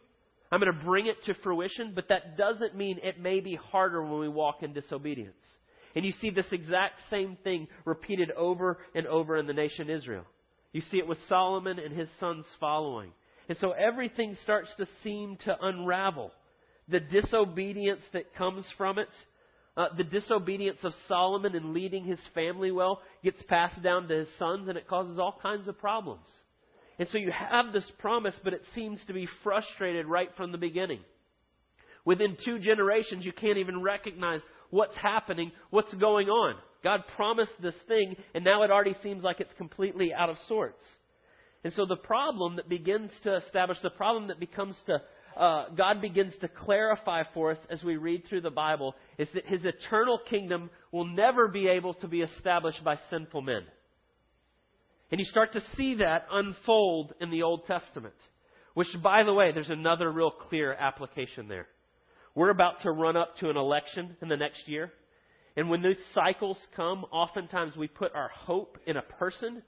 I'm 0.52 0.60
going 0.60 0.74
to 0.74 0.86
bring 0.86 1.08
it 1.08 1.24
to 1.26 1.34
fruition, 1.36 1.94
but 1.96 2.10
that 2.10 2.38
doesn't 2.38 2.76
mean 2.76 3.00
it 3.04 3.20
may 3.20 3.40
be 3.40 3.56
harder 3.56 4.04
when 4.04 4.20
we 4.20 4.28
walk 4.28 4.62
in 4.62 4.74
disobedience. 4.74 5.38
And 5.96 6.06
you 6.06 6.12
see 6.14 6.30
this 6.30 6.52
exact 6.52 7.00
same 7.10 7.38
thing 7.44 7.68
repeated 7.86 8.32
over 8.32 8.78
and 8.94 9.08
over 9.08 9.38
in 9.38 9.48
the 9.48 9.54
nation 9.54 9.90
Israel. 9.90 10.26
You 10.72 10.82
see 10.82 10.98
it 10.98 11.08
with 11.08 11.18
Solomon 11.28 11.80
and 11.80 11.98
his 11.98 12.10
sons 12.20 12.46
following. 12.60 13.12
And 13.48 13.58
so 13.58 13.72
everything 13.72 14.38
starts 14.44 14.70
to 14.78 14.88
seem 15.04 15.38
to 15.46 15.58
unravel. 15.60 16.32
The 16.88 17.00
disobedience 17.00 18.02
that 18.14 18.36
comes 18.36 18.66
from 18.78 19.00
it, 19.00 19.10
uh, 19.76 19.88
the 19.98 20.04
disobedience 20.04 20.80
of 20.84 20.94
Solomon 21.08 21.56
in 21.56 21.74
leading 21.74 22.04
his 22.04 22.20
family 22.36 22.72
well, 22.72 23.02
gets 23.24 23.42
passed 23.44 23.82
down 23.82 24.08
to 24.08 24.16
his 24.16 24.28
sons, 24.38 24.68
and 24.68 24.78
it 24.78 24.88
causes 24.88 25.18
all 25.18 25.40
kinds 25.42 25.68
of 25.68 25.80
problems. 25.80 26.28
And 27.00 27.08
so 27.10 27.18
you 27.18 27.32
have 27.32 27.74
this 27.74 27.90
promise, 28.00 28.36
but 28.44 28.54
it 28.54 28.62
seems 28.76 29.04
to 29.06 29.14
be 29.14 29.28
frustrated 29.44 30.06
right 30.06 30.30
from 30.36 30.52
the 30.52 30.58
beginning. 30.58 31.00
Within 32.06 32.38
two 32.44 32.60
generations, 32.60 33.26
you 33.26 33.32
can't 33.32 33.58
even 33.58 33.82
recognize 33.82 34.42
what's 34.70 34.96
happening, 34.98 35.52
what's 35.70 35.94
going 35.96 36.30
on. 36.30 36.56
God 36.84 37.02
promised 37.16 37.52
this 37.62 37.76
thing, 37.88 38.16
and 38.34 38.46
now 38.46 38.64
it 38.64 38.72
already 38.72 38.96
seems 39.04 39.24
like 39.24 39.40
it's 39.40 39.54
completely 39.58 40.14
out 40.14 40.30
of 40.30 40.38
sorts. 40.48 40.84
And 41.64 41.74
so 41.74 41.86
the 41.86 41.98
problem 41.98 42.56
that 42.56 42.70
begins 42.70 43.12
to 43.24 43.36
establish, 43.36 43.78
the 43.82 43.90
problem 43.90 44.28
that 44.30 44.40
becomes 44.40 44.78
to, 44.86 45.02
uh, 45.40 45.70
God 45.76 46.02
begins 46.02 46.34
to 46.40 46.48
clarify 46.48 47.24
for 47.34 47.52
us 47.52 47.58
as 47.70 47.84
we 47.84 47.98
read 47.98 48.24
through 48.28 48.42
the 48.42 48.50
Bible 48.50 48.96
is 49.18 49.28
that 49.34 49.46
His 49.46 49.62
eternal 49.66 50.20
kingdom 50.30 50.70
will 50.92 51.06
never 51.06 51.50
be 51.50 51.68
able 51.68 51.96
to 51.96 52.08
be 52.08 52.22
established 52.22 52.84
by 52.84 52.98
sinful 53.10 53.42
men. 53.42 53.64
And 55.12 55.20
you 55.20 55.26
start 55.26 55.54
to 55.54 55.64
see 55.76 55.96
that 55.96 56.28
unfold 56.32 57.14
in 57.20 57.30
the 57.30 57.44
Old 57.44 57.66
Testament. 57.66 58.16
Which, 58.76 58.88
by 59.04 59.24
the 59.24 59.34
way, 59.34 59.52
there's 59.52 59.72
another 59.72 60.10
real 60.10 60.32
clear 60.32 60.72
application 60.72 61.48
there. 61.48 61.68
We're 62.40 62.52
about 62.52 62.84
to 62.84 62.92
run 62.92 63.18
up 63.18 63.36
to 63.40 63.50
an 63.50 63.58
election 63.58 64.16
in 64.22 64.30
the 64.30 64.38
next 64.38 64.66
year. 64.66 64.94
And 65.58 65.70
when 65.70 65.82
those 65.82 65.98
cycles 66.14 66.58
come, 66.74 67.04
oftentimes 67.12 67.76
we 67.76 67.90
put 67.90 68.16
our 68.16 68.30
hope 68.30 68.78
in 68.88 68.96
a 68.96 69.02
person. 69.02 69.62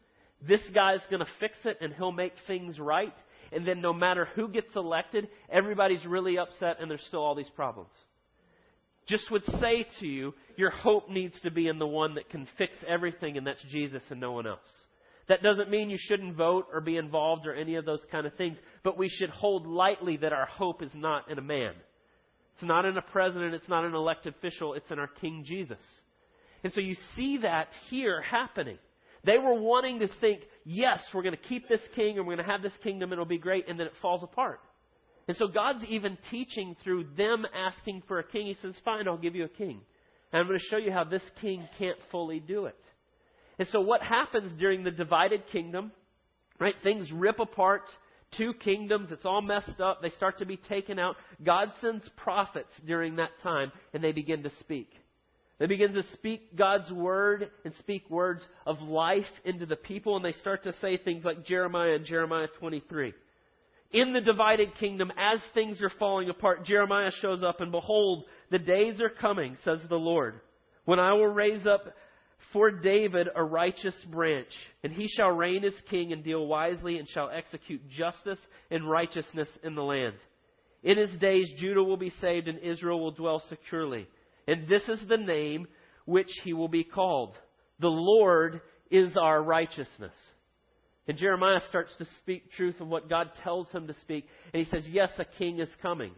This 0.47 0.61
guy's 0.73 1.01
going 1.09 1.19
to 1.19 1.29
fix 1.41 1.55
it 1.65 1.79
and 1.81 1.93
he'll 1.93 2.13
make 2.13 2.31
things 2.47 2.79
right. 2.79 3.13
And 3.51 3.67
then 3.67 3.81
no 3.81 3.91
matter 3.91 4.29
who 4.37 4.47
gets 4.47 4.73
elected, 4.73 5.27
everybody's 5.51 6.05
really 6.05 6.37
upset 6.37 6.77
and 6.79 6.89
there's 6.89 7.03
still 7.09 7.19
all 7.19 7.35
these 7.35 7.49
problems. 7.57 7.89
Just 9.05 9.29
would 9.31 9.43
say 9.59 9.85
to 9.99 10.07
you, 10.07 10.33
your 10.55 10.69
hope 10.69 11.09
needs 11.09 11.37
to 11.41 11.51
be 11.51 11.67
in 11.67 11.77
the 11.77 11.85
one 11.85 12.15
that 12.15 12.29
can 12.29 12.47
fix 12.57 12.71
everything, 12.87 13.37
and 13.37 13.45
that's 13.45 13.61
Jesus 13.69 14.03
and 14.09 14.21
no 14.21 14.31
one 14.31 14.47
else. 14.47 14.59
That 15.27 15.43
doesn't 15.43 15.69
mean 15.69 15.89
you 15.89 15.97
shouldn't 15.99 16.37
vote 16.37 16.67
or 16.71 16.79
be 16.79 16.95
involved 16.95 17.45
or 17.47 17.53
any 17.53 17.75
of 17.75 17.83
those 17.83 18.05
kind 18.09 18.25
of 18.25 18.33
things, 18.35 18.57
but 18.81 18.97
we 18.97 19.09
should 19.09 19.29
hold 19.29 19.67
lightly 19.67 20.15
that 20.15 20.31
our 20.31 20.45
hope 20.45 20.81
is 20.81 20.91
not 20.95 21.29
in 21.29 21.37
a 21.37 21.41
man. 21.41 21.73
It's 22.61 22.67
not 22.67 22.85
in 22.85 22.95
a 22.95 23.01
president, 23.01 23.55
it's 23.55 23.67
not 23.67 23.85
an 23.85 23.95
elected 23.95 24.35
official, 24.35 24.75
it's 24.75 24.91
in 24.91 24.99
our 24.99 25.07
King 25.07 25.43
Jesus. 25.47 25.79
And 26.63 26.71
so 26.73 26.79
you 26.79 26.95
see 27.15 27.39
that 27.39 27.69
here 27.89 28.21
happening. 28.21 28.77
They 29.23 29.39
were 29.39 29.59
wanting 29.59 29.97
to 30.01 30.07
think, 30.19 30.41
yes, 30.63 31.01
we're 31.11 31.23
going 31.23 31.35
to 31.35 31.41
keep 31.41 31.67
this 31.67 31.81
king 31.95 32.19
and 32.19 32.27
we're 32.27 32.35
going 32.35 32.45
to 32.45 32.51
have 32.51 32.61
this 32.61 32.77
kingdom 32.83 33.11
and 33.11 33.13
it'll 33.13 33.25
be 33.25 33.39
great, 33.39 33.67
and 33.67 33.79
then 33.79 33.87
it 33.87 33.93
falls 33.99 34.21
apart. 34.21 34.59
And 35.27 35.35
so 35.37 35.47
God's 35.47 35.83
even 35.89 36.19
teaching 36.29 36.75
through 36.83 37.07
them 37.17 37.47
asking 37.51 38.03
for 38.07 38.19
a 38.19 38.23
king. 38.23 38.45
He 38.45 38.57
says, 38.61 38.75
fine, 38.85 39.07
I'll 39.07 39.17
give 39.17 39.33
you 39.33 39.45
a 39.45 39.49
king. 39.49 39.81
And 40.31 40.39
I'm 40.39 40.47
going 40.47 40.59
to 40.59 40.65
show 40.65 40.77
you 40.77 40.91
how 40.91 41.03
this 41.03 41.23
king 41.41 41.67
can't 41.79 41.97
fully 42.11 42.39
do 42.39 42.65
it. 42.65 42.77
And 43.57 43.67
so 43.69 43.81
what 43.81 44.03
happens 44.03 44.51
during 44.59 44.83
the 44.83 44.91
divided 44.91 45.47
kingdom, 45.51 45.91
right? 46.59 46.75
Things 46.83 47.11
rip 47.11 47.39
apart 47.39 47.81
two 48.37 48.53
kingdoms. 48.53 49.09
It's 49.11 49.25
all 49.25 49.41
messed 49.41 49.79
up. 49.79 50.01
They 50.01 50.09
start 50.11 50.39
to 50.39 50.45
be 50.45 50.57
taken 50.57 50.99
out. 50.99 51.15
God 51.43 51.71
sends 51.81 52.07
prophets 52.17 52.71
during 52.85 53.17
that 53.17 53.31
time, 53.43 53.71
and 53.93 54.03
they 54.03 54.11
begin 54.11 54.43
to 54.43 54.51
speak. 54.59 54.89
They 55.59 55.67
begin 55.67 55.93
to 55.93 56.03
speak 56.13 56.55
God's 56.55 56.91
word 56.91 57.51
and 57.63 57.73
speak 57.75 58.09
words 58.09 58.43
of 58.65 58.81
life 58.81 59.27
into 59.45 59.67
the 59.67 59.75
people, 59.75 60.15
and 60.15 60.25
they 60.25 60.33
start 60.33 60.63
to 60.63 60.73
say 60.81 60.97
things 60.97 61.23
like 61.23 61.45
Jeremiah 61.45 61.93
and 61.93 62.05
Jeremiah 62.05 62.47
23. 62.59 63.13
In 63.91 64.13
the 64.13 64.21
divided 64.21 64.73
kingdom, 64.79 65.11
as 65.17 65.39
things 65.53 65.81
are 65.81 65.91
falling 65.99 66.29
apart, 66.29 66.65
Jeremiah 66.65 67.11
shows 67.21 67.43
up, 67.43 67.61
and 67.61 67.71
behold, 67.71 68.23
the 68.49 68.57
days 68.57 69.01
are 69.01 69.09
coming, 69.09 69.57
says 69.63 69.81
the 69.87 69.99
Lord, 69.99 70.39
when 70.85 70.99
I 70.99 71.13
will 71.13 71.27
raise 71.27 71.67
up 71.67 71.93
for 72.53 72.71
David 72.71 73.27
a 73.35 73.43
righteous 73.43 73.95
branch, 74.09 74.51
and 74.83 74.91
he 74.91 75.07
shall 75.07 75.31
reign 75.31 75.63
as 75.63 75.73
king 75.89 76.11
and 76.11 76.23
deal 76.23 76.45
wisely 76.45 76.97
and 76.97 77.07
shall 77.07 77.29
execute 77.29 77.87
justice 77.89 78.39
and 78.69 78.89
righteousness 78.89 79.47
in 79.63 79.75
the 79.75 79.83
land. 79.83 80.15
In 80.83 80.97
his 80.97 81.11
days 81.19 81.49
Judah 81.57 81.83
will 81.83 81.97
be 81.97 82.13
saved 82.21 82.47
and 82.47 82.59
Israel 82.59 82.99
will 82.99 83.11
dwell 83.11 83.41
securely. 83.49 84.07
And 84.47 84.67
this 84.67 84.83
is 84.89 84.99
the 85.07 85.17
name 85.17 85.67
which 86.05 86.31
he 86.43 86.53
will 86.53 86.67
be 86.67 86.83
called. 86.83 87.35
The 87.79 87.87
Lord 87.87 88.61
is 88.89 89.15
our 89.15 89.41
righteousness. 89.41 90.13
And 91.07 91.17
Jeremiah 91.17 91.61
starts 91.67 91.95
to 91.97 92.05
speak 92.17 92.51
truth 92.53 92.79
of 92.79 92.87
what 92.87 93.09
God 93.09 93.31
tells 93.43 93.69
him 93.69 93.87
to 93.87 93.93
speak. 94.01 94.25
And 94.53 94.63
he 94.63 94.69
says, 94.69 94.83
Yes, 94.87 95.11
a 95.17 95.25
king 95.25 95.59
is 95.59 95.69
coming. 95.81 96.11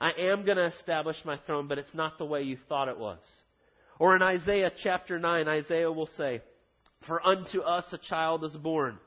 I 0.00 0.12
am 0.12 0.44
going 0.44 0.58
to 0.58 0.72
establish 0.78 1.16
my 1.24 1.38
throne, 1.46 1.66
but 1.66 1.78
it's 1.78 1.94
not 1.94 2.18
the 2.18 2.24
way 2.24 2.42
you 2.42 2.56
thought 2.68 2.88
it 2.88 2.98
was. 2.98 3.18
Or 3.98 4.14
in 4.14 4.22
Isaiah 4.22 4.70
chapter 4.82 5.18
9, 5.18 5.48
Isaiah 5.48 5.90
will 5.90 6.08
say, 6.16 6.40
For 7.06 7.24
unto 7.26 7.60
us 7.60 7.84
a 7.92 7.98
child 7.98 8.44
is 8.44 8.52
born. 8.52 8.98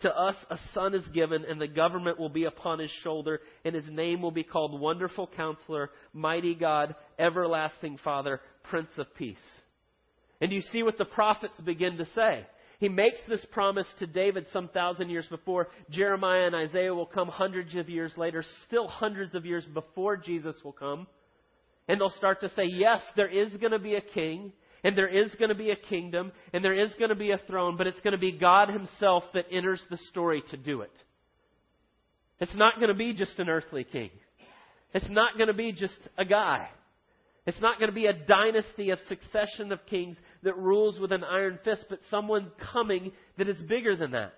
To 0.00 0.14
us 0.14 0.36
a 0.50 0.58
son 0.74 0.94
is 0.94 1.06
given, 1.08 1.44
and 1.44 1.60
the 1.60 1.68
government 1.68 2.18
will 2.18 2.28
be 2.28 2.44
upon 2.44 2.80
his 2.80 2.90
shoulder, 3.02 3.40
and 3.64 3.74
his 3.74 3.86
name 3.88 4.20
will 4.20 4.30
be 4.30 4.42
called 4.42 4.78
Wonderful 4.78 5.30
Counselor, 5.36 5.90
Mighty 6.12 6.54
God, 6.54 6.94
Everlasting 7.18 7.98
Father, 8.04 8.40
Prince 8.64 8.90
of 8.98 9.06
Peace. 9.16 9.36
And 10.40 10.52
you 10.52 10.60
see 10.60 10.82
what 10.82 10.98
the 10.98 11.06
prophets 11.06 11.58
begin 11.64 11.96
to 11.96 12.06
say. 12.14 12.46
He 12.78 12.90
makes 12.90 13.20
this 13.26 13.44
promise 13.52 13.86
to 14.00 14.06
David 14.06 14.46
some 14.52 14.68
thousand 14.68 15.08
years 15.08 15.26
before. 15.28 15.68
Jeremiah 15.88 16.44
and 16.44 16.54
Isaiah 16.54 16.94
will 16.94 17.06
come 17.06 17.28
hundreds 17.28 17.74
of 17.74 17.88
years 17.88 18.12
later, 18.18 18.44
still 18.66 18.86
hundreds 18.86 19.34
of 19.34 19.46
years 19.46 19.64
before 19.72 20.18
Jesus 20.18 20.56
will 20.62 20.72
come. 20.72 21.06
And 21.88 22.00
they'll 22.00 22.10
start 22.10 22.40
to 22.40 22.48
say, 22.50 22.64
yes, 22.64 23.00
there 23.16 23.28
is 23.28 23.56
going 23.56 23.72
to 23.72 23.78
be 23.78 23.94
a 23.94 24.00
king, 24.00 24.52
and 24.82 24.96
there 24.96 25.08
is 25.08 25.34
going 25.36 25.48
to 25.50 25.54
be 25.54 25.70
a 25.70 25.76
kingdom, 25.76 26.32
and 26.52 26.64
there 26.64 26.74
is 26.74 26.92
going 26.98 27.10
to 27.10 27.16
be 27.16 27.30
a 27.30 27.38
throne, 27.46 27.76
but 27.76 27.86
it's 27.86 28.00
going 28.00 28.12
to 28.12 28.18
be 28.18 28.32
God 28.32 28.68
Himself 28.68 29.24
that 29.34 29.46
enters 29.50 29.82
the 29.90 29.96
story 30.08 30.42
to 30.50 30.56
do 30.56 30.80
it. 30.82 30.92
It's 32.40 32.54
not 32.54 32.76
going 32.76 32.88
to 32.88 32.94
be 32.94 33.12
just 33.12 33.38
an 33.38 33.48
earthly 33.48 33.84
king. 33.84 34.10
It's 34.92 35.08
not 35.08 35.36
going 35.36 35.48
to 35.48 35.54
be 35.54 35.72
just 35.72 35.98
a 36.18 36.24
guy. 36.24 36.68
It's 37.46 37.60
not 37.60 37.78
going 37.78 37.90
to 37.90 37.94
be 37.94 38.06
a 38.06 38.12
dynasty 38.12 38.90
of 38.90 38.98
succession 39.08 39.70
of 39.70 39.86
kings 39.86 40.16
that 40.42 40.56
rules 40.58 40.98
with 40.98 41.12
an 41.12 41.22
iron 41.22 41.58
fist, 41.64 41.86
but 41.88 42.00
someone 42.10 42.50
coming 42.72 43.12
that 43.38 43.48
is 43.48 43.60
bigger 43.62 43.94
than 43.94 44.10
that. 44.12 44.34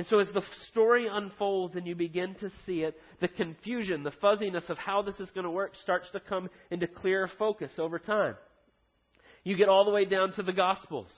And 0.00 0.06
so, 0.08 0.18
as 0.18 0.28
the 0.32 0.40
story 0.70 1.06
unfolds 1.12 1.76
and 1.76 1.86
you 1.86 1.94
begin 1.94 2.34
to 2.36 2.50
see 2.64 2.84
it, 2.84 2.98
the 3.20 3.28
confusion, 3.28 4.02
the 4.02 4.10
fuzziness 4.12 4.64
of 4.70 4.78
how 4.78 5.02
this 5.02 5.20
is 5.20 5.30
going 5.32 5.44
to 5.44 5.50
work 5.50 5.72
starts 5.82 6.06
to 6.12 6.20
come 6.20 6.48
into 6.70 6.86
clearer 6.86 7.30
focus 7.38 7.70
over 7.76 7.98
time. 7.98 8.36
You 9.44 9.58
get 9.58 9.68
all 9.68 9.84
the 9.84 9.90
way 9.90 10.06
down 10.06 10.32
to 10.36 10.42
the 10.42 10.54
Gospels, 10.54 11.12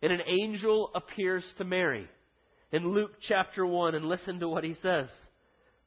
and 0.00 0.12
an 0.12 0.20
angel 0.28 0.92
appears 0.94 1.44
to 1.58 1.64
Mary 1.64 2.06
in 2.70 2.94
Luke 2.94 3.10
chapter 3.20 3.66
1, 3.66 3.96
and 3.96 4.04
listen 4.04 4.38
to 4.38 4.48
what 4.48 4.62
he 4.62 4.76
says. 4.80 5.08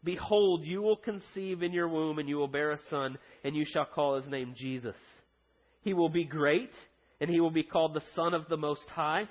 Behold, 0.03 0.65
you 0.65 0.81
will 0.81 0.97
conceive 0.97 1.63
in 1.63 1.71
your 1.71 1.87
womb, 1.87 2.19
and 2.19 2.27
you 2.27 2.35
will 2.35 2.49
bear 2.49 2.71
a 2.71 2.79
son, 2.89 3.17
and 3.45 3.55
you 3.55 3.63
shall 3.71 3.85
call 3.85 4.17
his 4.19 4.29
name 4.29 4.53
Jesus. 4.57 4.97
He 5.83 5.93
will 5.93 6.09
be 6.09 6.25
great, 6.25 6.73
and 7.21 7.29
he 7.29 7.39
will 7.39 7.51
be 7.51 7.63
called 7.63 7.93
the 7.93 8.03
Son 8.17 8.33
of 8.33 8.49
the 8.49 8.57
Most 8.57 8.85
High 8.89 9.29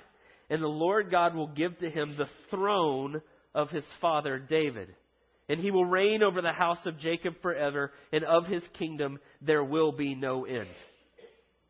and 0.49 0.61
the 0.61 0.67
Lord 0.67 1.09
God 1.11 1.35
will 1.35 1.47
give 1.47 1.77
to 1.79 1.89
him 1.89 2.15
the 2.17 2.29
throne 2.49 3.21
of 3.53 3.69
his 3.69 3.83
father 4.01 4.39
David. 4.39 4.89
And 5.49 5.59
he 5.59 5.71
will 5.71 5.85
reign 5.85 6.23
over 6.23 6.41
the 6.41 6.53
house 6.53 6.85
of 6.85 6.99
Jacob 6.99 7.35
forever, 7.41 7.91
and 8.11 8.23
of 8.23 8.45
his 8.45 8.63
kingdom 8.79 9.19
there 9.41 9.63
will 9.63 9.91
be 9.91 10.15
no 10.15 10.45
end. 10.45 10.67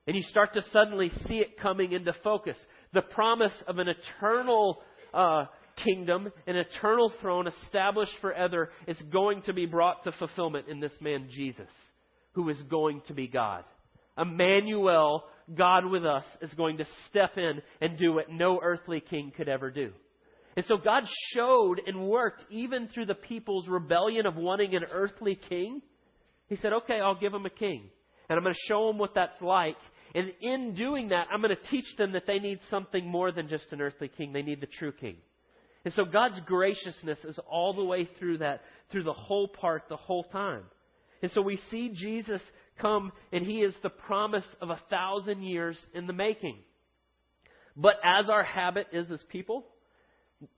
And 0.05 0.15
you 0.15 0.23
start 0.23 0.53
to 0.53 0.61
suddenly 0.71 1.11
see 1.27 1.35
it 1.35 1.59
coming 1.59 1.93
into 1.93 2.13
focus. 2.23 2.57
The 2.93 3.01
promise 3.01 3.53
of 3.67 3.79
an 3.79 3.87
eternal 3.87 4.81
uh, 5.13 5.45
kingdom, 5.83 6.31
an 6.45 6.55
eternal 6.55 7.11
throne 7.21 7.47
established 7.47 8.13
forever, 8.21 8.69
is 8.85 9.01
going 9.11 9.43
to 9.43 9.53
be 9.53 9.65
brought 9.65 10.03
to 10.03 10.11
fulfillment 10.11 10.67
in 10.67 10.79
this 10.79 10.93
man 10.99 11.29
Jesus, 11.31 11.69
who 12.33 12.49
is 12.49 12.61
going 12.63 13.01
to 13.07 13.13
be 13.13 13.27
God. 13.27 13.63
Emmanuel, 14.17 15.23
God 15.55 15.85
with 15.85 16.05
us 16.05 16.25
is 16.41 16.53
going 16.53 16.77
to 16.77 16.85
step 17.09 17.37
in 17.37 17.61
and 17.81 17.97
do 17.97 18.13
what 18.13 18.29
no 18.29 18.59
earthly 18.61 19.01
king 19.01 19.31
could 19.35 19.49
ever 19.49 19.71
do. 19.71 19.91
And 20.55 20.65
so 20.67 20.77
God 20.77 21.03
showed 21.33 21.81
and 21.85 22.07
worked 22.07 22.45
even 22.51 22.87
through 22.87 23.07
the 23.07 23.15
people's 23.15 23.67
rebellion 23.67 24.25
of 24.25 24.35
wanting 24.35 24.75
an 24.75 24.83
earthly 24.91 25.39
king. 25.49 25.81
He 26.47 26.57
said, 26.57 26.73
okay, 26.73 26.99
I'll 26.99 27.19
give 27.19 27.31
them 27.31 27.45
a 27.45 27.49
king. 27.49 27.89
And 28.29 28.37
I'm 28.37 28.43
going 28.43 28.53
to 28.53 28.67
show 28.67 28.87
them 28.87 28.97
what 28.97 29.15
that's 29.15 29.41
like. 29.41 29.77
And 30.15 30.31
in 30.41 30.75
doing 30.75 31.09
that, 31.09 31.27
I'm 31.31 31.41
going 31.41 31.55
to 31.55 31.69
teach 31.71 31.95
them 31.97 32.11
that 32.11 32.27
they 32.27 32.37
need 32.37 32.59
something 32.69 33.05
more 33.05 33.31
than 33.31 33.47
just 33.47 33.65
an 33.71 33.81
earthly 33.81 34.09
king. 34.09 34.31
They 34.31 34.43
need 34.43 34.61
the 34.61 34.67
true 34.67 34.91
king. 34.91 35.17
And 35.85 35.93
so 35.95 36.05
God's 36.05 36.39
graciousness 36.45 37.17
is 37.23 37.39
all 37.49 37.73
the 37.73 37.83
way 37.83 38.07
through 38.19 38.37
that, 38.37 38.61
through 38.91 39.03
the 39.03 39.13
whole 39.13 39.47
part, 39.47 39.83
the 39.89 39.97
whole 39.97 40.23
time. 40.25 40.63
And 41.21 41.31
so 41.31 41.41
we 41.41 41.59
see 41.71 41.89
Jesus 41.93 42.41
come, 42.79 43.11
and 43.31 43.45
he 43.45 43.59
is 43.61 43.73
the 43.81 43.89
promise 43.89 44.45
of 44.61 44.69
a 44.69 44.79
thousand 44.89 45.43
years 45.43 45.77
in 45.93 46.07
the 46.07 46.13
making. 46.13 46.57
But 47.75 47.95
as 48.03 48.29
our 48.29 48.43
habit 48.43 48.87
is 48.91 49.09
as 49.11 49.23
people, 49.29 49.65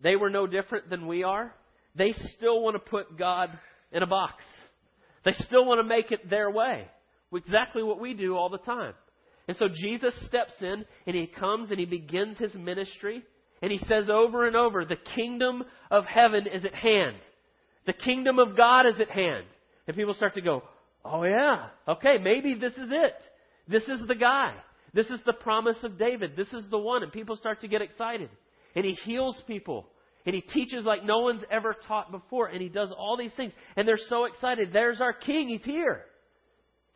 they 0.01 0.15
were 0.15 0.29
no 0.29 0.47
different 0.47 0.89
than 0.89 1.07
we 1.07 1.23
are. 1.23 1.53
They 1.95 2.13
still 2.37 2.61
want 2.61 2.75
to 2.75 2.89
put 2.89 3.17
God 3.17 3.57
in 3.91 4.03
a 4.03 4.07
box. 4.07 4.43
They 5.23 5.33
still 5.33 5.65
want 5.65 5.79
to 5.79 5.87
make 5.87 6.11
it 6.11 6.29
their 6.29 6.49
way. 6.51 6.87
Exactly 7.33 7.83
what 7.83 7.99
we 7.99 8.13
do 8.13 8.35
all 8.35 8.49
the 8.49 8.57
time. 8.59 8.93
And 9.47 9.57
so 9.57 9.67
Jesus 9.67 10.13
steps 10.25 10.53
in 10.61 10.85
and 11.05 11.15
he 11.15 11.27
comes 11.27 11.69
and 11.69 11.79
he 11.79 11.85
begins 11.85 12.37
his 12.37 12.53
ministry. 12.53 13.23
And 13.61 13.71
he 13.71 13.77
says 13.79 14.09
over 14.09 14.47
and 14.47 14.55
over, 14.55 14.85
the 14.85 14.97
kingdom 15.15 15.63
of 15.89 16.05
heaven 16.05 16.47
is 16.47 16.65
at 16.65 16.73
hand. 16.73 17.17
The 17.85 17.93
kingdom 17.93 18.39
of 18.39 18.57
God 18.57 18.85
is 18.85 18.95
at 18.99 19.09
hand. 19.09 19.45
And 19.87 19.95
people 19.95 20.13
start 20.13 20.33
to 20.35 20.41
go, 20.41 20.63
oh 21.05 21.23
yeah, 21.23 21.67
okay, 21.87 22.17
maybe 22.21 22.55
this 22.55 22.73
is 22.73 22.89
it. 22.91 23.15
This 23.67 23.83
is 23.83 24.07
the 24.07 24.15
guy. 24.15 24.53
This 24.93 25.07
is 25.07 25.19
the 25.25 25.33
promise 25.33 25.77
of 25.83 25.97
David. 25.97 26.35
This 26.37 26.51
is 26.53 26.65
the 26.69 26.77
one. 26.77 27.03
And 27.03 27.11
people 27.11 27.35
start 27.35 27.61
to 27.61 27.67
get 27.67 27.81
excited. 27.81 28.29
And 28.75 28.85
he 28.85 28.93
heals 28.93 29.41
people. 29.45 29.87
And 30.25 30.33
he 30.33 30.41
teaches 30.41 30.85
like 30.85 31.03
no 31.03 31.19
one's 31.19 31.43
ever 31.51 31.75
taught 31.87 32.11
before. 32.11 32.47
And 32.47 32.61
he 32.61 32.69
does 32.69 32.91
all 32.97 33.17
these 33.17 33.33
things. 33.35 33.51
And 33.75 33.87
they're 33.87 33.99
so 34.09 34.23
excited. 34.23 34.69
There's 34.71 35.01
our 35.01 35.11
king. 35.11 35.49
He's 35.49 35.65
here. 35.65 36.05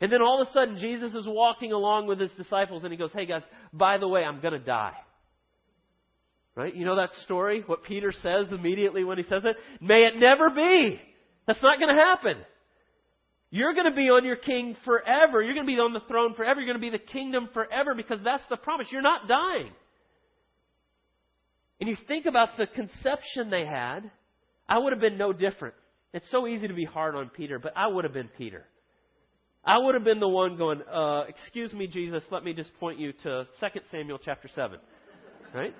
And 0.00 0.10
then 0.10 0.22
all 0.22 0.40
of 0.40 0.48
a 0.48 0.52
sudden, 0.52 0.78
Jesus 0.78 1.12
is 1.14 1.26
walking 1.26 1.72
along 1.72 2.06
with 2.06 2.18
his 2.18 2.30
disciples 2.38 2.84
and 2.84 2.92
he 2.92 2.96
goes, 2.96 3.12
Hey 3.12 3.26
guys, 3.26 3.42
by 3.70 3.98
the 3.98 4.08
way, 4.08 4.24
I'm 4.24 4.40
going 4.40 4.54
to 4.54 4.58
die. 4.58 4.96
Right? 6.56 6.74
You 6.74 6.86
know 6.86 6.96
that 6.96 7.10
story? 7.24 7.62
What 7.66 7.84
Peter 7.84 8.12
says 8.12 8.46
immediately 8.50 9.04
when 9.04 9.18
he 9.18 9.24
says 9.24 9.42
it? 9.44 9.56
May 9.80 10.04
it 10.04 10.14
never 10.16 10.48
be. 10.50 11.00
That's 11.46 11.62
not 11.62 11.78
going 11.78 11.94
to 11.94 12.02
happen. 12.02 12.36
You're 13.50 13.74
going 13.74 13.90
to 13.90 13.96
be 13.96 14.08
on 14.10 14.24
your 14.24 14.36
king 14.36 14.76
forever. 14.84 15.42
You're 15.42 15.54
going 15.54 15.66
to 15.66 15.72
be 15.72 15.78
on 15.78 15.92
the 15.92 16.00
throne 16.08 16.34
forever. 16.34 16.60
You're 16.60 16.72
going 16.72 16.80
to 16.80 16.90
be 16.90 16.96
the 16.96 17.04
kingdom 17.04 17.48
forever 17.52 17.94
because 17.96 18.20
that's 18.24 18.44
the 18.48 18.56
promise. 18.56 18.86
You're 18.90 19.02
not 19.02 19.26
dying. 19.26 19.72
And 21.80 21.88
you 21.88 21.96
think 22.06 22.26
about 22.26 22.56
the 22.56 22.66
conception 22.66 23.50
they 23.50 23.66
had, 23.66 24.10
I 24.68 24.78
would 24.78 24.92
have 24.92 25.00
been 25.00 25.18
no 25.18 25.32
different. 25.32 25.74
It's 26.12 26.30
so 26.30 26.46
easy 26.46 26.68
to 26.68 26.74
be 26.74 26.84
hard 26.84 27.16
on 27.16 27.30
Peter, 27.30 27.58
but 27.58 27.72
I 27.76 27.88
would 27.88 28.04
have 28.04 28.12
been 28.12 28.28
Peter. 28.38 28.66
I 29.64 29.78
would 29.78 29.94
have 29.94 30.04
been 30.04 30.20
the 30.20 30.28
one 30.28 30.56
going, 30.56 30.82
uh, 30.82 31.22
excuse 31.28 31.72
me, 31.72 31.86
Jesus, 31.86 32.22
let 32.30 32.44
me 32.44 32.52
just 32.52 32.72
point 32.78 32.98
you 32.98 33.12
to 33.24 33.46
2 33.60 33.66
Samuel 33.90 34.18
chapter 34.24 34.48
7. 34.54 34.78
Right? 35.54 35.74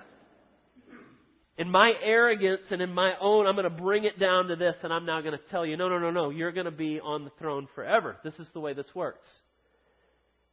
In 1.57 1.69
my 1.69 1.93
arrogance 2.01 2.61
and 2.71 2.81
in 2.81 2.93
my 2.93 3.13
own, 3.19 3.45
I'm 3.45 3.55
going 3.55 3.63
to 3.63 3.69
bring 3.69 4.05
it 4.05 4.19
down 4.19 4.47
to 4.47 4.55
this, 4.55 4.75
and 4.83 4.91
I'm 4.91 5.05
now 5.05 5.21
going 5.21 5.37
to 5.37 5.43
tell 5.51 5.65
you, 5.65 5.77
no, 5.77 5.89
no, 5.89 5.99
no, 5.99 6.09
no, 6.09 6.29
you're 6.29 6.51
going 6.51 6.65
to 6.65 6.71
be 6.71 6.99
on 6.99 7.25
the 7.25 7.31
throne 7.39 7.67
forever. 7.75 8.17
This 8.23 8.35
is 8.39 8.47
the 8.53 8.59
way 8.59 8.73
this 8.73 8.87
works. 8.95 9.27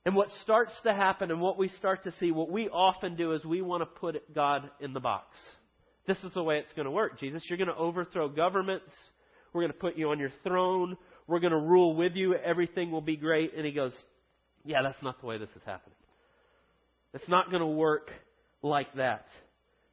And 0.05 0.15
what 0.15 0.29
starts 0.43 0.73
to 0.85 0.95
happen 0.95 1.31
and 1.31 1.41
what 1.41 1.59
we 1.59 1.69
start 1.69 2.05
to 2.05 2.13
see, 2.19 2.31
what 2.31 2.51
we 2.51 2.69
often 2.69 3.17
do 3.17 3.33
is 3.33 3.45
we 3.45 3.63
want 3.63 3.83
to 3.83 3.87
put 3.87 4.35
God 4.35 4.71
in 4.81 4.93
the 4.93 5.01
box. 5.01 5.37
This 6.07 6.19
is 6.25 6.33
the 6.33 6.43
way 6.43 6.59
it's 6.59 6.73
going 6.73 6.87
to 6.87 6.91
work, 6.91 7.21
Jesus. 7.21 7.43
You're 7.49 7.59
going 7.59 7.69
to 7.69 7.77
overthrow 7.77 8.29
governments. 8.29 8.91
We're 9.53 9.63
going 9.63 9.73
to 9.73 9.79
put 9.79 9.97
you 9.97 10.11
on 10.11 10.19
your 10.19 10.33
throne. 10.43 10.97
We're 11.27 11.41
going 11.41 11.53
to 11.53 11.59
rule 11.59 11.95
with 11.95 12.15
you. 12.15 12.35
Everything 12.35 12.91
will 12.91 13.03
be 13.03 13.17
great. 13.17 13.53
And 13.55 13.67
he 13.67 13.73
goes, 13.73 13.95
Yeah, 14.65 14.79
that's 14.83 15.03
not 15.03 15.21
the 15.21 15.27
way 15.27 15.37
this 15.37 15.51
is 15.51 15.63
happening. 15.67 15.97
It's 17.13 17.29
not 17.29 17.51
going 17.51 17.61
to 17.61 17.67
work 17.67 18.11
like 18.63 18.93
that. 18.95 19.27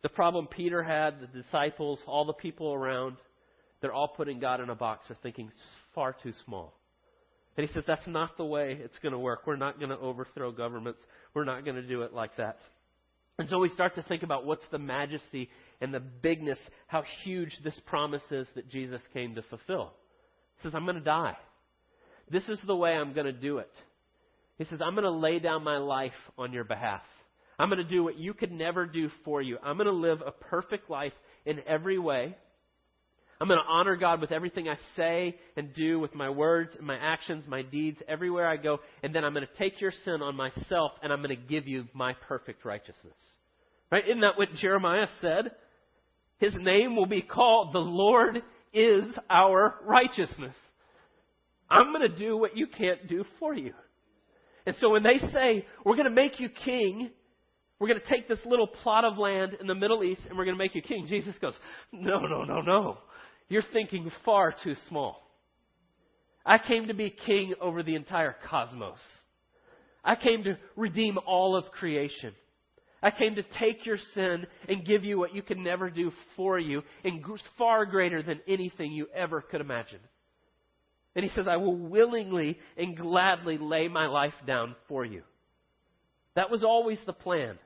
The 0.05 0.09
problem 0.09 0.45
Peter 0.45 0.83
had, 0.83 1.19
the 1.19 1.41
disciples, 1.41 1.97
all 2.05 2.25
the 2.25 2.33
people 2.33 2.71
around, 2.71 3.17
they're 3.81 3.91
all 3.91 4.07
putting 4.07 4.39
God 4.39 4.61
in 4.61 4.69
a 4.69 4.75
box. 4.75 5.05
They're 5.07 5.17
thinking 5.23 5.49
far 5.95 6.15
too 6.21 6.31
small. 6.45 6.75
And 7.57 7.67
he 7.67 7.73
says, 7.73 7.85
that's 7.87 8.05
not 8.05 8.37
the 8.37 8.45
way 8.45 8.77
it's 8.79 8.99
going 8.99 9.13
to 9.13 9.17
work. 9.17 9.47
We're 9.47 9.55
not 9.55 9.79
going 9.79 9.89
to 9.89 9.97
overthrow 9.97 10.51
governments. 10.51 10.99
We're 11.33 11.43
not 11.43 11.65
going 11.65 11.77
to 11.77 11.87
do 11.87 12.03
it 12.03 12.13
like 12.13 12.37
that. 12.37 12.59
And 13.39 13.49
so 13.49 13.57
we 13.57 13.67
start 13.69 13.95
to 13.95 14.03
think 14.03 14.21
about 14.21 14.45
what's 14.45 14.67
the 14.71 14.77
majesty 14.77 15.49
and 15.81 15.91
the 15.91 16.01
bigness, 16.01 16.59
how 16.85 17.03
huge 17.23 17.57
this 17.63 17.81
promise 17.87 18.21
is 18.29 18.45
that 18.53 18.69
Jesus 18.69 19.01
came 19.11 19.33
to 19.33 19.41
fulfill. 19.41 19.91
He 20.57 20.67
says, 20.67 20.75
I'm 20.75 20.85
going 20.85 20.97
to 20.97 21.03
die. 21.03 21.35
This 22.29 22.47
is 22.47 22.59
the 22.67 22.75
way 22.75 22.91
I'm 22.91 23.13
going 23.13 23.25
to 23.25 23.33
do 23.33 23.57
it. 23.57 23.71
He 24.59 24.65
says, 24.65 24.81
I'm 24.83 24.93
going 24.93 25.03
to 25.03 25.09
lay 25.09 25.39
down 25.39 25.63
my 25.63 25.77
life 25.77 26.13
on 26.37 26.53
your 26.53 26.63
behalf. 26.63 27.01
I'm 27.57 27.69
going 27.69 27.83
to 27.83 27.89
do 27.89 28.03
what 28.03 28.17
you 28.17 28.33
could 28.33 28.51
never 28.51 28.85
do 28.85 29.09
for 29.23 29.41
you. 29.41 29.57
I'm 29.63 29.77
going 29.77 29.87
to 29.87 29.93
live 29.93 30.21
a 30.25 30.31
perfect 30.31 30.89
life 30.89 31.13
in 31.45 31.61
every 31.67 31.97
way. 31.97 32.35
I'm 33.39 33.47
going 33.47 33.59
to 33.59 33.69
honor 33.69 33.97
God 33.97 34.21
with 34.21 34.31
everything 34.31 34.69
I 34.69 34.77
say 34.95 35.35
and 35.57 35.73
do, 35.73 35.99
with 35.99 36.15
my 36.15 36.29
words 36.29 36.71
and 36.77 36.87
my 36.87 36.97
actions, 36.97 37.43
my 37.47 37.63
deeds, 37.63 37.97
everywhere 38.07 38.47
I 38.47 38.55
go. 38.55 38.79
And 39.03 39.13
then 39.13 39.25
I'm 39.25 39.33
going 39.33 39.45
to 39.45 39.57
take 39.57 39.81
your 39.81 39.91
sin 40.05 40.21
on 40.21 40.35
myself 40.35 40.93
and 41.03 41.11
I'm 41.11 41.21
going 41.21 41.35
to 41.35 41.47
give 41.47 41.67
you 41.67 41.85
my 41.93 42.13
perfect 42.27 42.63
righteousness. 42.63 43.17
Right? 43.91 44.07
Isn't 44.07 44.21
that 44.21 44.37
what 44.37 44.53
Jeremiah 44.55 45.07
said? 45.21 45.51
His 46.37 46.53
name 46.55 46.95
will 46.95 47.05
be 47.05 47.21
called 47.21 47.73
the 47.73 47.79
Lord 47.79 48.41
is 48.73 49.03
our 49.29 49.75
righteousness. 49.85 50.55
I'm 51.69 51.91
going 51.91 52.09
to 52.09 52.17
do 52.17 52.37
what 52.37 52.55
you 52.55 52.67
can't 52.67 53.07
do 53.07 53.25
for 53.39 53.53
you. 53.53 53.73
And 54.65 54.75
so 54.79 54.89
when 54.89 55.03
they 55.03 55.17
say, 55.31 55.65
we're 55.83 55.95
going 55.95 56.05
to 56.05 56.11
make 56.11 56.39
you 56.39 56.49
king, 56.49 57.11
we're 57.79 57.87
going 57.87 57.99
to 57.99 58.07
take 58.07 58.27
this 58.27 58.39
little 58.45 58.67
plot 58.67 59.03
of 59.03 59.17
land 59.17 59.57
in 59.59 59.67
the 59.67 59.75
Middle 59.75 60.03
East 60.03 60.21
and 60.27 60.37
we're 60.37 60.45
going 60.45 60.55
to 60.57 60.63
make 60.63 60.75
you 60.75 60.81
king, 60.81 61.07
Jesus 61.07 61.35
goes, 61.41 61.53
no, 61.91 62.19
no, 62.19 62.43
no, 62.43 62.61
no. 62.61 62.97
You're 63.49 63.63
thinking 63.73 64.11
far 64.23 64.55
too 64.63 64.75
small. 64.87 65.21
I 66.45 66.57
came 66.57 66.87
to 66.87 66.93
be 66.93 67.09
king 67.09 67.53
over 67.59 67.83
the 67.83 67.95
entire 67.95 68.35
cosmos. 68.49 68.99
I 70.03 70.15
came 70.15 70.43
to 70.43 70.57
redeem 70.75 71.17
all 71.25 71.55
of 71.55 71.65
creation. 71.71 72.33
I 73.01 73.11
came 73.11 73.35
to 73.35 73.43
take 73.59 73.85
your 73.85 73.97
sin 74.13 74.47
and 74.69 74.85
give 74.85 75.03
you 75.03 75.17
what 75.17 75.35
you 75.35 75.41
could 75.41 75.57
never 75.57 75.89
do 75.89 76.11
for 76.35 76.57
you, 76.57 76.81
and 77.03 77.23
far 77.57 77.85
greater 77.85 78.23
than 78.23 78.39
anything 78.47 78.91
you 78.91 79.07
ever 79.13 79.41
could 79.41 79.61
imagine. 79.61 79.99
And 81.15 81.23
he 81.23 81.31
says, 81.35 81.45
I 81.47 81.57
will 81.57 81.75
willingly 81.75 82.57
and 82.77 82.97
gladly 82.97 83.57
lay 83.59 83.87
my 83.87 84.07
life 84.07 84.33
down 84.45 84.75
for 84.87 85.05
you. 85.05 85.23
That 86.35 86.51
was 86.51 86.63
always 86.63 86.99
the 87.05 87.13
plan. 87.13 87.57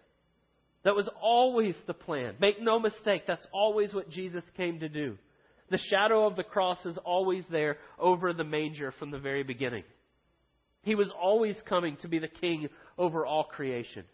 That 0.84 0.96
was 0.96 1.10
always 1.22 1.76
the 1.88 1.94
plan. 1.94 2.36
Make 2.40 2.62
no 2.62 2.80
mistake, 2.80 3.24
that's 3.28 3.46
always 3.52 3.94
what 3.94 4.10
Jesus 4.10 4.44
came 4.56 4.80
to 4.80 4.90
do. 4.90 5.18
The 5.70 5.78
shadow 5.78 6.26
of 6.26 6.36
the 6.36 6.44
cross 6.44 6.84
is 6.86 6.98
always 7.06 7.44
there 7.52 7.78
over 8.00 8.34
the 8.34 8.44
manger 8.44 8.92
from 8.98 9.12
the 9.12 9.20
very 9.20 9.44
beginning. 9.44 9.84
He 10.82 10.96
was 10.96 11.12
always 11.22 11.56
coming 11.68 11.98
to 12.02 12.08
be 12.08 12.20
the 12.20 12.28
king 12.28 12.70
over 12.98 13.26
all 13.26 13.44
creation. 13.44 14.06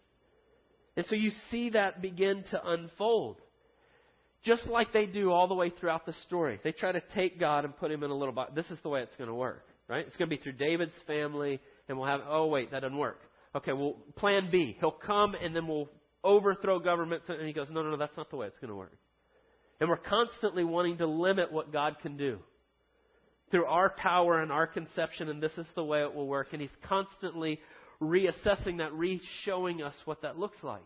And 0.96 1.06
so 1.06 1.14
you 1.14 1.30
see 1.50 1.70
that 1.70 2.02
begin 2.02 2.44
to 2.50 2.68
unfold. 2.68 3.36
Just 4.42 4.66
like 4.66 4.92
they 4.92 5.06
do 5.06 5.30
all 5.30 5.48
the 5.48 5.54
way 5.54 5.70
throughout 5.70 6.06
the 6.06 6.14
story. 6.26 6.60
They 6.62 6.72
try 6.72 6.92
to 6.92 7.02
take 7.14 7.38
God 7.38 7.64
and 7.64 7.76
put 7.76 7.90
him 7.90 8.02
in 8.02 8.10
a 8.10 8.14
little 8.14 8.34
box. 8.34 8.52
This 8.54 8.70
is 8.70 8.78
the 8.82 8.88
way 8.88 9.02
it's 9.02 9.16
going 9.16 9.28
to 9.28 9.34
work, 9.34 9.66
right? 9.88 10.06
It's 10.06 10.16
going 10.16 10.30
to 10.30 10.36
be 10.36 10.42
through 10.42 10.52
David's 10.52 10.94
family, 11.06 11.60
and 11.88 11.98
we'll 11.98 12.06
have, 12.06 12.20
oh, 12.28 12.46
wait, 12.46 12.70
that 12.70 12.80
doesn't 12.80 12.96
work. 12.96 13.18
Okay, 13.56 13.72
well, 13.72 13.96
plan 14.16 14.50
B. 14.52 14.76
He'll 14.78 14.90
come, 14.90 15.34
and 15.34 15.56
then 15.56 15.66
we'll 15.66 15.88
overthrow 16.22 16.78
governments. 16.78 17.26
And 17.28 17.46
he 17.46 17.54
goes, 17.54 17.68
no, 17.70 17.82
no, 17.82 17.90
no, 17.90 17.96
that's 17.96 18.16
not 18.16 18.28
the 18.28 18.36
way 18.36 18.46
it's 18.46 18.58
going 18.58 18.68
to 18.68 18.76
work. 18.76 18.92
And 19.80 19.88
we're 19.88 19.96
constantly 19.96 20.62
wanting 20.62 20.98
to 20.98 21.06
limit 21.06 21.50
what 21.50 21.72
God 21.72 21.96
can 22.02 22.18
do 22.18 22.38
through 23.50 23.64
our 23.64 23.90
power 23.90 24.42
and 24.42 24.52
our 24.52 24.66
conception, 24.66 25.30
and 25.30 25.42
this 25.42 25.52
is 25.56 25.66
the 25.74 25.84
way 25.84 26.02
it 26.02 26.14
will 26.14 26.26
work. 26.26 26.48
And 26.52 26.60
He's 26.60 26.70
constantly 26.86 27.58
reassessing 28.00 28.78
that, 28.78 28.92
re 28.92 29.20
showing 29.44 29.82
us 29.82 29.94
what 30.04 30.20
that 30.22 30.38
looks 30.38 30.58
like. 30.62 30.84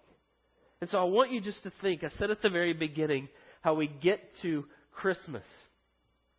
And 0.81 0.89
so 0.91 0.99
I 0.99 1.05
want 1.05 1.33
you 1.33 1.41
just 1.41 1.63
to 1.65 1.73
think, 1.83 2.05
I 2.05 2.11
said 2.19 2.31
at 2.31 2.41
the 2.41 2.51
very 2.51 2.73
beginning, 2.73 3.29
how 3.63 3.75
we 3.75 3.89
get 3.89 4.21
to 4.43 4.65
Christmas. 4.93 5.45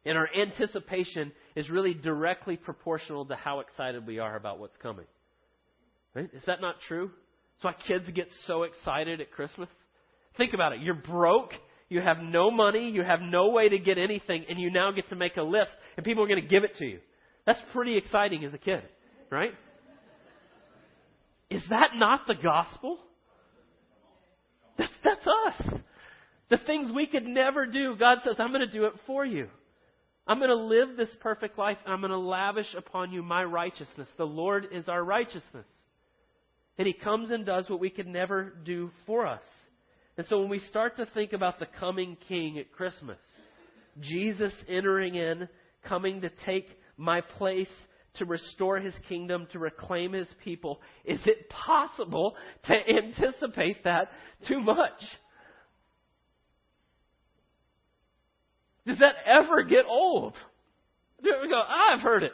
And 0.06 0.18
our 0.18 0.30
anticipation 0.34 1.32
is 1.56 1.70
really 1.70 1.94
directly 1.94 2.56
proportional 2.56 3.26
to 3.26 3.36
how 3.36 3.60
excited 3.60 4.08
we 4.08 4.20
are 4.20 4.36
about 4.36 4.60
what's 4.60 4.78
coming. 4.78 5.06
Right? 6.16 6.30
Is 6.34 6.44
that 6.48 6.62
not 6.62 6.76
true? 6.88 7.12
That's 7.64 7.76
why 7.78 7.88
kids 7.88 8.10
get 8.14 8.28
so 8.48 8.64
excited 8.64 9.22
at 9.22 9.32
Christmas. 9.32 9.70
Think 10.38 10.54
about 10.54 10.74
it. 10.74 10.82
You're 10.82 10.94
broke 10.96 11.54
you 11.92 12.00
have 12.00 12.20
no 12.20 12.50
money. 12.50 12.90
You 12.90 13.04
have 13.04 13.20
no 13.20 13.50
way 13.50 13.68
to 13.68 13.78
get 13.78 13.98
anything. 13.98 14.46
And 14.48 14.58
you 14.58 14.72
now 14.72 14.94
get 14.94 15.10
to 15.10 15.16
make 15.18 15.36
a 15.36 15.42
list 15.42 15.72
and 15.98 16.06
people 16.06 16.24
are 16.24 16.28
going 16.28 16.42
to 16.42 16.48
give 16.48 16.64
it 16.64 16.78
to 16.78 16.86
you. 16.86 17.00
That's 17.46 17.60
pretty 17.74 17.98
exciting 17.98 18.46
as 18.46 18.54
a 18.54 18.58
kid, 18.58 18.82
right? 19.30 19.52
Is 21.50 21.62
that 21.70 21.90
not 21.96 22.28
the 22.28 22.36
gospel? 22.36 22.98
That's, 24.78 24.94
that's 25.04 25.28
us. 25.28 25.74
The 26.50 26.60
things 26.60 26.94
we 26.96 27.08
could 27.08 27.26
never 27.26 27.66
do, 27.66 27.98
God 28.00 28.20
says, 28.24 28.36
I'm 28.40 28.54
going 28.54 28.66
to 28.66 28.72
do 28.72 28.86
it 28.86 28.94
for 29.06 29.26
you. 29.26 29.50
I'm 30.26 30.38
going 30.38 30.50
to 30.50 30.56
live 30.56 30.96
this 30.96 31.14
perfect 31.20 31.58
life 31.58 31.78
and 31.84 31.94
I'm 31.94 32.00
going 32.00 32.12
to 32.12 32.18
lavish 32.18 32.74
upon 32.74 33.12
you 33.12 33.22
my 33.22 33.44
righteousness. 33.44 34.08
The 34.16 34.24
Lord 34.24 34.68
is 34.72 34.88
our 34.88 35.04
righteousness. 35.04 35.66
And 36.78 36.88
He 36.88 36.94
comes 36.94 37.32
and 37.32 37.46
does 37.46 37.70
what 37.70 37.80
we 37.80 37.90
could 37.90 38.08
never 38.08 38.54
do 38.64 38.92
for 39.06 39.28
us. 39.28 39.42
And 40.18 40.28
so 40.28 40.40
when 40.40 40.50
we 40.50 40.60
start 40.60 40.98
to 40.98 41.06
think 41.08 41.34
about 41.34 41.60
the 41.60 41.68
coming 41.80 42.18
king 42.28 42.60
at 42.60 42.72
Christmas, 42.72 43.18
Jesus 44.00 44.54
entering 44.68 45.16
in, 45.16 45.48
coming 45.88 46.22
to 46.22 46.30
take 46.46 46.68
my 46.98 47.22
place, 47.22 47.68
to 48.16 48.26
restore 48.26 48.78
his 48.78 48.94
kingdom, 49.08 49.48
to 49.52 49.60
reclaim 49.60 50.14
his 50.14 50.28
people, 50.44 50.82
is 51.06 51.20
it 51.26 51.50
possible 51.50 52.36
to 52.66 52.74
anticipate 52.74 53.84
that 53.86 54.10
too 54.48 54.60
much? 54.60 55.02
Does 58.86 59.00
that 59.00 59.16
ever 59.26 59.64
get 59.64 59.86
old? 59.88 60.36
There 61.22 61.40
we 61.42 61.50
go. 61.50 61.62
I've 61.62 62.02
heard 62.02 62.24
it. 62.24 62.34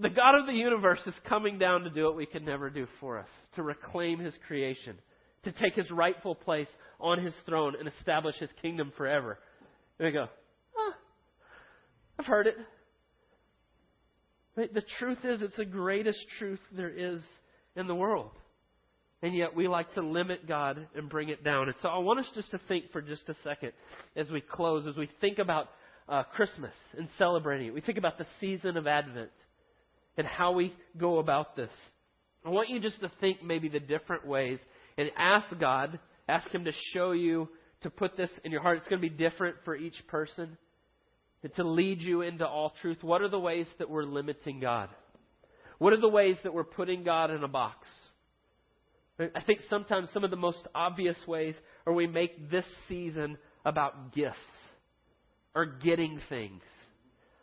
The 0.00 0.08
God 0.08 0.38
of 0.38 0.46
the 0.46 0.52
universe 0.52 1.00
is 1.06 1.14
coming 1.28 1.58
down 1.58 1.82
to 1.82 1.90
do 1.90 2.04
what 2.04 2.16
we 2.16 2.26
could 2.26 2.44
never 2.44 2.70
do 2.70 2.86
for 3.00 3.18
us, 3.18 3.28
to 3.56 3.62
reclaim 3.62 4.18
his 4.18 4.34
creation 4.46 4.96
to 5.44 5.52
take 5.52 5.74
his 5.74 5.90
rightful 5.90 6.34
place 6.34 6.68
on 7.00 7.24
his 7.24 7.34
throne 7.46 7.74
and 7.78 7.88
establish 7.88 8.36
his 8.36 8.50
kingdom 8.60 8.92
forever. 8.96 9.38
And 9.98 10.06
we 10.06 10.12
go, 10.12 10.28
oh, 10.76 10.92
I've 12.18 12.26
heard 12.26 12.46
it. 12.46 12.56
The 14.56 14.82
truth 14.98 15.18
is, 15.24 15.40
it's 15.40 15.56
the 15.56 15.64
greatest 15.64 16.18
truth 16.38 16.60
there 16.72 16.90
is 16.90 17.22
in 17.76 17.86
the 17.86 17.94
world. 17.94 18.30
And 19.22 19.34
yet 19.34 19.54
we 19.54 19.68
like 19.68 19.94
to 19.94 20.02
limit 20.02 20.46
God 20.46 20.86
and 20.94 21.08
bring 21.08 21.30
it 21.30 21.42
down. 21.42 21.68
And 21.68 21.76
so 21.80 21.88
I 21.88 21.98
want 21.98 22.20
us 22.20 22.30
just 22.34 22.50
to 22.50 22.60
think 22.68 22.90
for 22.92 23.00
just 23.00 23.28
a 23.28 23.36
second 23.42 23.72
as 24.16 24.30
we 24.30 24.42
close, 24.42 24.86
as 24.86 24.96
we 24.96 25.08
think 25.20 25.38
about 25.38 25.68
uh, 26.08 26.24
Christmas 26.34 26.72
and 26.98 27.08
celebrating 27.16 27.68
it. 27.68 27.74
We 27.74 27.80
think 27.80 27.96
about 27.96 28.18
the 28.18 28.26
season 28.40 28.76
of 28.76 28.86
Advent 28.86 29.30
and 30.16 30.26
how 30.26 30.52
we 30.52 30.74
go 30.96 31.18
about 31.18 31.56
this. 31.56 31.70
I 32.44 32.50
want 32.50 32.70
you 32.70 32.80
just 32.80 33.00
to 33.00 33.10
think 33.20 33.42
maybe 33.42 33.68
the 33.68 33.80
different 33.80 34.26
ways 34.26 34.58
and 34.96 35.10
ask 35.16 35.46
God, 35.58 35.98
ask 36.28 36.48
Him 36.50 36.64
to 36.64 36.72
show 36.92 37.12
you, 37.12 37.48
to 37.82 37.90
put 37.90 38.16
this 38.16 38.30
in 38.44 38.52
your 38.52 38.62
heart. 38.62 38.78
It's 38.78 38.88
going 38.88 39.00
to 39.00 39.08
be 39.08 39.14
different 39.14 39.56
for 39.64 39.74
each 39.76 40.06
person, 40.08 40.56
to 41.56 41.64
lead 41.64 42.02
you 42.02 42.22
into 42.22 42.46
all 42.46 42.72
truth. 42.82 42.98
What 43.02 43.22
are 43.22 43.28
the 43.28 43.38
ways 43.38 43.66
that 43.78 43.88
we're 43.88 44.04
limiting 44.04 44.60
God? 44.60 44.90
What 45.78 45.92
are 45.92 46.00
the 46.00 46.08
ways 46.08 46.36
that 46.42 46.52
we're 46.52 46.64
putting 46.64 47.04
God 47.04 47.30
in 47.30 47.42
a 47.42 47.48
box? 47.48 47.88
I 49.18 49.42
think 49.42 49.60
sometimes 49.68 50.08
some 50.12 50.24
of 50.24 50.30
the 50.30 50.36
most 50.36 50.66
obvious 50.74 51.16
ways 51.26 51.54
are 51.86 51.92
we 51.92 52.06
make 52.06 52.50
this 52.50 52.64
season 52.88 53.36
about 53.64 54.14
gifts 54.14 54.38
or 55.54 55.66
getting 55.66 56.20
things 56.28 56.62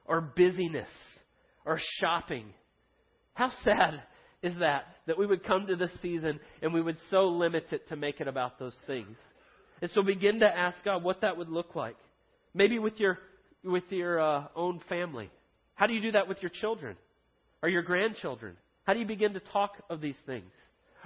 or 0.06 0.22
busyness 0.22 0.90
or 1.68 1.80
shopping. 2.00 2.46
How 3.34 3.52
sad 3.64 4.02
is 4.42 4.58
that? 4.60 4.86
That 5.06 5.18
we 5.18 5.28
would 5.28 5.44
come 5.44 5.68
to 5.68 5.76
this 5.76 5.92
season 6.02 6.40
and 6.62 6.74
we 6.74 6.82
would 6.82 6.98
so 7.12 7.28
limit 7.28 7.68
it 7.72 7.88
to 7.90 7.96
make 7.96 8.22
it 8.22 8.28
about 8.28 8.58
those 8.58 8.76
things. 8.88 9.16
And 9.82 9.92
so 9.92 10.02
begin 10.02 10.40
to 10.40 10.48
ask 10.48 10.84
God 10.84 11.04
what 11.04 11.22
that 11.22 11.38
would 11.38 11.50
look 11.50 11.76
like. 11.76 11.98
Maybe 12.54 12.80
with 12.80 13.00
your, 13.00 13.20
with 13.64 13.84
your 13.90 14.20
uh, 14.20 14.48
own 14.56 14.82
family. 14.90 15.30
How 15.76 15.86
do 15.86 15.94
you 15.94 16.02
do 16.02 16.14
that 16.14 16.28
with 16.28 16.38
your 16.42 16.50
children 16.50 16.96
or 17.62 17.70
your 17.70 17.84
grandchildren? 17.84 18.56
How 18.86 18.94
do 18.94 19.00
you 19.00 19.06
begin 19.06 19.34
to 19.34 19.40
talk 19.40 19.72
of 19.90 20.02
these 20.02 20.18
things? 20.26 20.50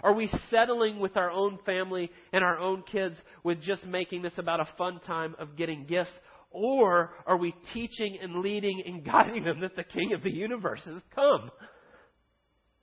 Are 0.03 0.13
we 0.13 0.31
settling 0.49 0.99
with 0.99 1.17
our 1.17 1.29
own 1.29 1.59
family 1.65 2.09
and 2.31 2.43
our 2.43 2.57
own 2.57 2.83
kids 2.89 3.15
with 3.43 3.61
just 3.61 3.85
making 3.85 4.21
this 4.21 4.33
about 4.37 4.59
a 4.59 4.67
fun 4.77 4.99
time 5.05 5.35
of 5.37 5.57
getting 5.57 5.85
gifts? 5.85 6.11
Or 6.51 7.11
are 7.25 7.37
we 7.37 7.55
teaching 7.73 8.17
and 8.21 8.41
leading 8.41 8.83
and 8.85 9.03
guiding 9.05 9.43
them 9.43 9.61
that 9.61 9.75
the 9.75 9.83
King 9.83 10.13
of 10.13 10.21
the 10.21 10.31
universe 10.31 10.81
has 10.85 11.01
come? 11.15 11.49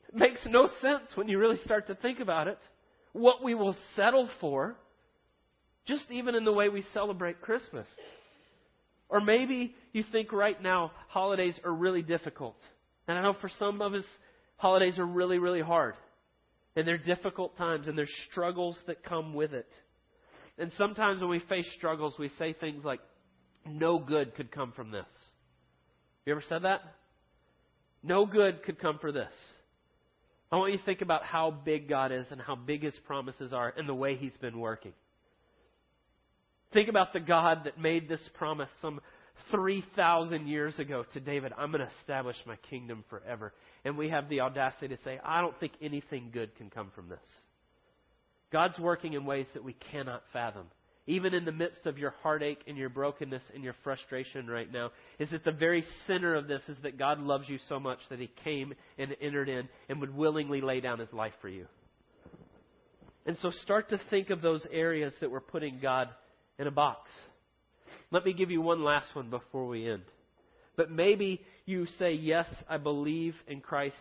It 0.09 0.15
makes 0.15 0.41
no 0.47 0.69
sense 0.81 1.11
when 1.15 1.29
you 1.29 1.39
really 1.39 1.59
start 1.65 1.87
to 1.89 1.95
think 1.95 2.21
about 2.21 2.49
it. 2.49 2.59
What 3.13 3.43
we 3.43 3.55
will 3.55 3.77
settle 3.95 4.29
for, 4.41 4.77
just 5.87 6.11
even 6.11 6.35
in 6.35 6.45
the 6.45 6.53
way 6.53 6.69
we 6.69 6.85
celebrate 6.95 7.41
Christmas. 7.41 7.87
Or 9.11 9.21
maybe 9.21 9.75
you 9.93 10.05
think 10.13 10.33
right 10.33 10.61
now 10.63 10.93
holidays 11.09 11.59
are 11.65 11.73
really 11.73 12.03
difficult. 12.03 12.57
And 13.07 13.19
I 13.19 13.23
know 13.23 13.35
for 13.41 13.51
some 13.59 13.81
of 13.81 13.95
us, 13.95 14.05
holidays 14.57 14.99
are 14.99 15.07
really, 15.07 15.39
really 15.39 15.63
hard. 15.63 15.95
And 16.77 16.87
they're 16.87 16.99
difficult 16.99 17.57
times, 17.57 17.89
and 17.89 17.97
there's 17.97 18.13
struggles 18.31 18.79
that 18.87 19.03
come 19.03 19.35
with 19.35 19.53
it. 19.53 19.69
And 20.59 20.71
sometimes 20.77 21.21
when 21.21 21.31
we 21.31 21.41
face 21.41 21.67
struggles, 21.77 22.15
we 22.19 22.31
say 22.39 22.53
things 22.53 22.85
like, 22.85 23.01
no 23.69 23.99
good 23.99 24.35
could 24.35 24.51
come 24.51 24.73
from 24.73 24.91
this. 24.91 25.07
You 26.27 26.33
ever 26.33 26.43
said 26.49 26.63
that? 26.63 26.83
No 28.03 28.27
good 28.27 28.63
could 28.63 28.79
come 28.79 28.99
for 28.99 29.13
this. 29.13 29.33
I 30.51 30.57
want 30.57 30.73
you 30.73 30.79
to 30.79 30.85
think 30.85 31.03
about 31.03 31.25
how 31.25 31.51
big 31.51 31.89
God 31.89 32.13
is 32.13 32.27
and 32.31 32.41
how 32.41 32.55
big 32.55 32.83
His 32.83 32.95
promises 33.07 33.53
are 33.53 33.73
and 33.77 33.89
the 33.89 33.95
way 33.95 34.17
He's 34.17 34.37
been 34.41 34.59
working. 34.59 34.93
Think 36.73 36.89
about 36.89 37.13
the 37.13 37.21
God 37.21 37.63
that 37.65 37.79
made 37.81 38.09
this 38.09 38.21
promise 38.35 38.69
some 38.81 39.01
3,000 39.51 40.47
years 40.47 40.79
ago 40.79 41.05
to 41.15 41.21
David 41.21 41.53
I'm 41.57 41.71
going 41.71 41.81
to 41.81 41.91
establish 42.01 42.37
my 42.47 42.57
kingdom 42.71 43.05
forever. 43.09 43.53
And 43.85 43.97
we 43.97 44.09
have 44.11 44.29
the 44.29 44.41
audacity 44.41 44.89
to 44.89 44.99
say, 45.05 45.19
I 45.25 45.41
don't 45.41 45.59
think 45.61 45.73
anything 45.81 46.31
good 46.33 46.55
can 46.57 46.71
come 46.71 46.91
from 46.95 47.09
this. 47.09 47.19
God's 48.53 48.79
working 48.79 49.13
in 49.13 49.25
ways 49.25 49.47
that 49.55 49.65
we 49.65 49.75
cannot 49.75 50.23
fathom 50.33 50.67
even 51.09 51.33
in 51.33 51.47
the 51.47 51.53
midst 51.53 51.87
of 51.87 51.97
your 51.97 52.15
heartache 52.23 52.61
and 52.69 52.77
your 52.77 52.91
brokenness 52.91 53.43
and 53.55 53.65
your 53.65 53.75
frustration 53.83 54.47
right 54.47 54.71
now, 54.71 54.91
is 55.19 55.33
at 55.33 55.43
the 55.43 55.51
very 55.51 55.83
center 56.07 56.35
of 56.35 56.47
this 56.47 56.61
is 56.69 56.77
that 56.83 56.99
God 56.99 57.19
loves 57.19 57.49
you 57.49 57.59
so 57.67 57.81
much 57.81 57.99
that 58.11 58.21
He 58.21 58.31
came 58.45 58.75
and 58.99 59.17
entered 59.21 59.49
in 59.49 59.69
and 59.89 60.01
would 60.01 60.15
willingly 60.15 60.61
lay 60.61 60.81
down 60.81 60.99
His 60.99 61.13
life 61.13 61.33
for 61.41 61.49
you. 61.49 61.67
And 63.25 63.39
so 63.39 63.51
start 63.63 63.89
to 63.89 64.01
think 64.11 64.29
of 64.29 64.43
those 64.43 64.65
areas 64.71 65.15
that 65.21 65.31
we're 65.31 65.41
putting 65.41 65.81
God 65.81 66.09
in 66.59 66.67
a 66.67 66.71
box. 66.71 67.11
Let 68.11 68.27
me 68.27 68.35
give 68.35 68.51
you 68.51 68.61
one 68.61 68.85
last 68.85 69.07
one 69.15 69.31
before 69.31 69.67
we 69.67 69.91
end. 69.91 70.03
But 70.77 70.91
maybe 70.91 71.41
you 71.65 71.87
say, 71.99 72.13
Yes, 72.13 72.47
I 72.69 72.77
believe 72.77 73.35
in 73.47 73.63
Christ. 73.63 73.97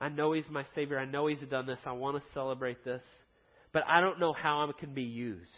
I 0.00 0.08
know 0.08 0.32
He's 0.32 0.48
my 0.48 0.64
Savior. 0.76 1.00
I 1.00 1.04
know 1.04 1.26
He's 1.26 1.40
done 1.50 1.66
this. 1.66 1.78
I 1.84 1.92
want 1.92 2.16
to 2.16 2.32
celebrate 2.32 2.84
this. 2.84 3.02
But 3.72 3.82
I 3.88 4.00
don't 4.00 4.20
know 4.20 4.32
how 4.32 4.68
I 4.68 4.80
can 4.80 4.94
be 4.94 5.02
used. 5.02 5.50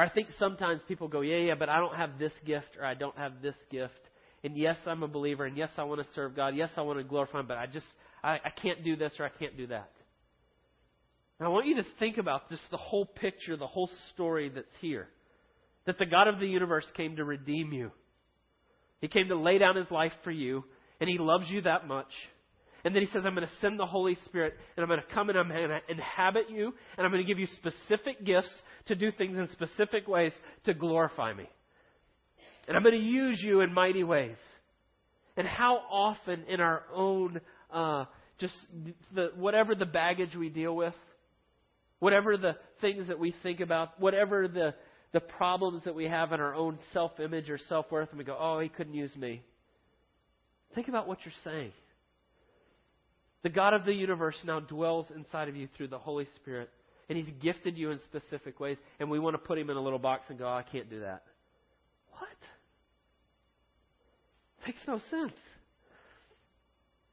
Or 0.00 0.04
I 0.04 0.08
think 0.08 0.28
sometimes 0.38 0.80
people 0.88 1.08
go, 1.08 1.20
yeah, 1.20 1.36
yeah, 1.36 1.54
but 1.58 1.68
I 1.68 1.76
don't 1.76 1.94
have 1.94 2.18
this 2.18 2.32
gift 2.46 2.78
or 2.78 2.86
I 2.86 2.94
don't 2.94 3.18
have 3.18 3.42
this 3.42 3.54
gift. 3.70 4.00
And 4.42 4.56
yes, 4.56 4.78
I'm 4.86 5.02
a 5.02 5.08
believer, 5.08 5.44
and 5.44 5.58
yes, 5.58 5.68
I 5.76 5.84
want 5.84 6.00
to 6.00 6.06
serve 6.14 6.34
God. 6.34 6.56
Yes, 6.56 6.70
I 6.78 6.80
want 6.80 6.98
to 6.98 7.04
glorify 7.04 7.40
Him, 7.40 7.46
but 7.46 7.58
I 7.58 7.66
just, 7.66 7.84
I, 8.24 8.36
I 8.42 8.48
can't 8.48 8.82
do 8.82 8.96
this 8.96 9.12
or 9.18 9.26
I 9.26 9.28
can't 9.28 9.58
do 9.58 9.66
that. 9.66 9.90
And 11.38 11.46
I 11.46 11.50
want 11.50 11.66
you 11.66 11.76
to 11.76 11.84
think 11.98 12.16
about 12.16 12.48
just 12.48 12.62
the 12.70 12.78
whole 12.78 13.04
picture, 13.04 13.58
the 13.58 13.66
whole 13.66 13.90
story 14.14 14.48
that's 14.48 14.74
here. 14.80 15.06
That 15.84 15.98
the 15.98 16.06
God 16.06 16.28
of 16.28 16.40
the 16.40 16.46
universe 16.46 16.86
came 16.96 17.16
to 17.16 17.24
redeem 17.24 17.70
you. 17.70 17.90
He 19.02 19.08
came 19.08 19.28
to 19.28 19.36
lay 19.36 19.58
down 19.58 19.76
His 19.76 19.90
life 19.90 20.12
for 20.24 20.30
you, 20.30 20.64
and 20.98 21.10
He 21.10 21.18
loves 21.18 21.44
you 21.50 21.60
that 21.60 21.86
much. 21.86 22.08
And 22.84 22.94
then 22.94 23.02
he 23.02 23.08
says, 23.12 23.22
I'm 23.26 23.34
going 23.34 23.46
to 23.46 23.54
send 23.60 23.78
the 23.78 23.86
Holy 23.86 24.16
Spirit, 24.24 24.54
and 24.76 24.82
I'm 24.82 24.88
going 24.88 25.00
to 25.00 25.14
come 25.14 25.28
and 25.28 25.38
I'm 25.38 25.48
going 25.48 25.68
to 25.68 25.80
inhabit 25.88 26.48
you, 26.48 26.72
and 26.96 27.04
I'm 27.04 27.12
going 27.12 27.22
to 27.22 27.28
give 27.28 27.38
you 27.38 27.46
specific 27.56 28.24
gifts 28.24 28.50
to 28.86 28.94
do 28.94 29.12
things 29.12 29.36
in 29.36 29.48
specific 29.52 30.08
ways 30.08 30.32
to 30.64 30.74
glorify 30.74 31.34
me. 31.34 31.48
And 32.66 32.76
I'm 32.76 32.82
going 32.82 32.98
to 32.98 33.04
use 33.04 33.40
you 33.44 33.60
in 33.60 33.74
mighty 33.74 34.04
ways. 34.04 34.36
And 35.36 35.46
how 35.46 35.76
often 35.90 36.44
in 36.48 36.60
our 36.60 36.82
own, 36.94 37.40
uh, 37.72 38.04
just 38.38 38.54
the, 39.14 39.30
whatever 39.36 39.74
the 39.74 39.86
baggage 39.86 40.34
we 40.34 40.48
deal 40.48 40.74
with, 40.74 40.94
whatever 41.98 42.36
the 42.36 42.56
things 42.80 43.08
that 43.08 43.18
we 43.18 43.34
think 43.42 43.60
about, 43.60 44.00
whatever 44.00 44.48
the, 44.48 44.74
the 45.12 45.20
problems 45.20 45.84
that 45.84 45.94
we 45.94 46.04
have 46.04 46.32
in 46.32 46.40
our 46.40 46.54
own 46.54 46.78
self 46.92 47.20
image 47.20 47.50
or 47.50 47.58
self 47.58 47.90
worth, 47.90 48.08
and 48.10 48.18
we 48.18 48.24
go, 48.24 48.36
oh, 48.38 48.60
he 48.60 48.68
couldn't 48.68 48.94
use 48.94 49.14
me. 49.16 49.42
Think 50.74 50.88
about 50.88 51.08
what 51.08 51.18
you're 51.24 51.34
saying. 51.44 51.72
The 53.42 53.48
God 53.48 53.72
of 53.72 53.84
the 53.84 53.94
universe 53.94 54.36
now 54.44 54.60
dwells 54.60 55.06
inside 55.14 55.48
of 55.48 55.56
you 55.56 55.68
through 55.76 55.88
the 55.88 55.98
Holy 55.98 56.26
Spirit, 56.36 56.70
and 57.08 57.16
He's 57.16 57.32
gifted 57.42 57.78
you 57.78 57.90
in 57.90 58.00
specific 58.00 58.60
ways, 58.60 58.76
and 58.98 59.10
we 59.10 59.18
want 59.18 59.34
to 59.34 59.38
put 59.38 59.58
Him 59.58 59.70
in 59.70 59.76
a 59.76 59.80
little 59.80 59.98
box 59.98 60.24
and 60.28 60.38
go, 60.38 60.46
oh, 60.46 60.48
I 60.54 60.62
can't 60.62 60.90
do 60.90 61.00
that. 61.00 61.22
What? 62.18 62.28
Makes 64.66 64.80
no 64.86 64.98
sense. 65.10 65.32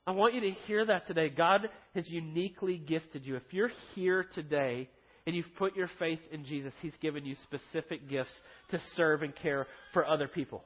I 0.06 0.12
want 0.12 0.34
you 0.34 0.42
to 0.42 0.52
hear 0.52 0.86
that 0.86 1.08
today. 1.08 1.30
God 1.30 1.70
has 1.94 2.10
uniquely 2.10 2.78
gifted 2.78 3.26
you. 3.26 3.36
If 3.36 3.44
you're 3.52 3.72
here 3.94 4.26
today 4.36 4.90
and 5.26 5.36
you've 5.36 5.54
put 5.58 5.76
your 5.76 5.90
faith 6.00 6.20
in 6.32 6.46
Jesus, 6.46 6.74
He's 6.82 6.94
given 7.02 7.26
you 7.26 7.36
specific 7.44 8.10
gifts 8.10 8.34
to 8.72 8.80
serve 8.96 9.22
and 9.22 9.36
care 9.36 9.68
for 9.94 10.06
other 10.06 10.28
people. 10.28 10.63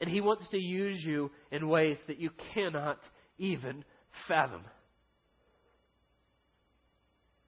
And 0.00 0.08
He 0.08 0.20
wants 0.20 0.48
to 0.50 0.58
use 0.58 1.02
you 1.02 1.30
in 1.50 1.68
ways 1.68 1.96
that 2.06 2.18
you 2.18 2.30
cannot 2.54 2.98
even 3.38 3.84
fathom. 4.26 4.62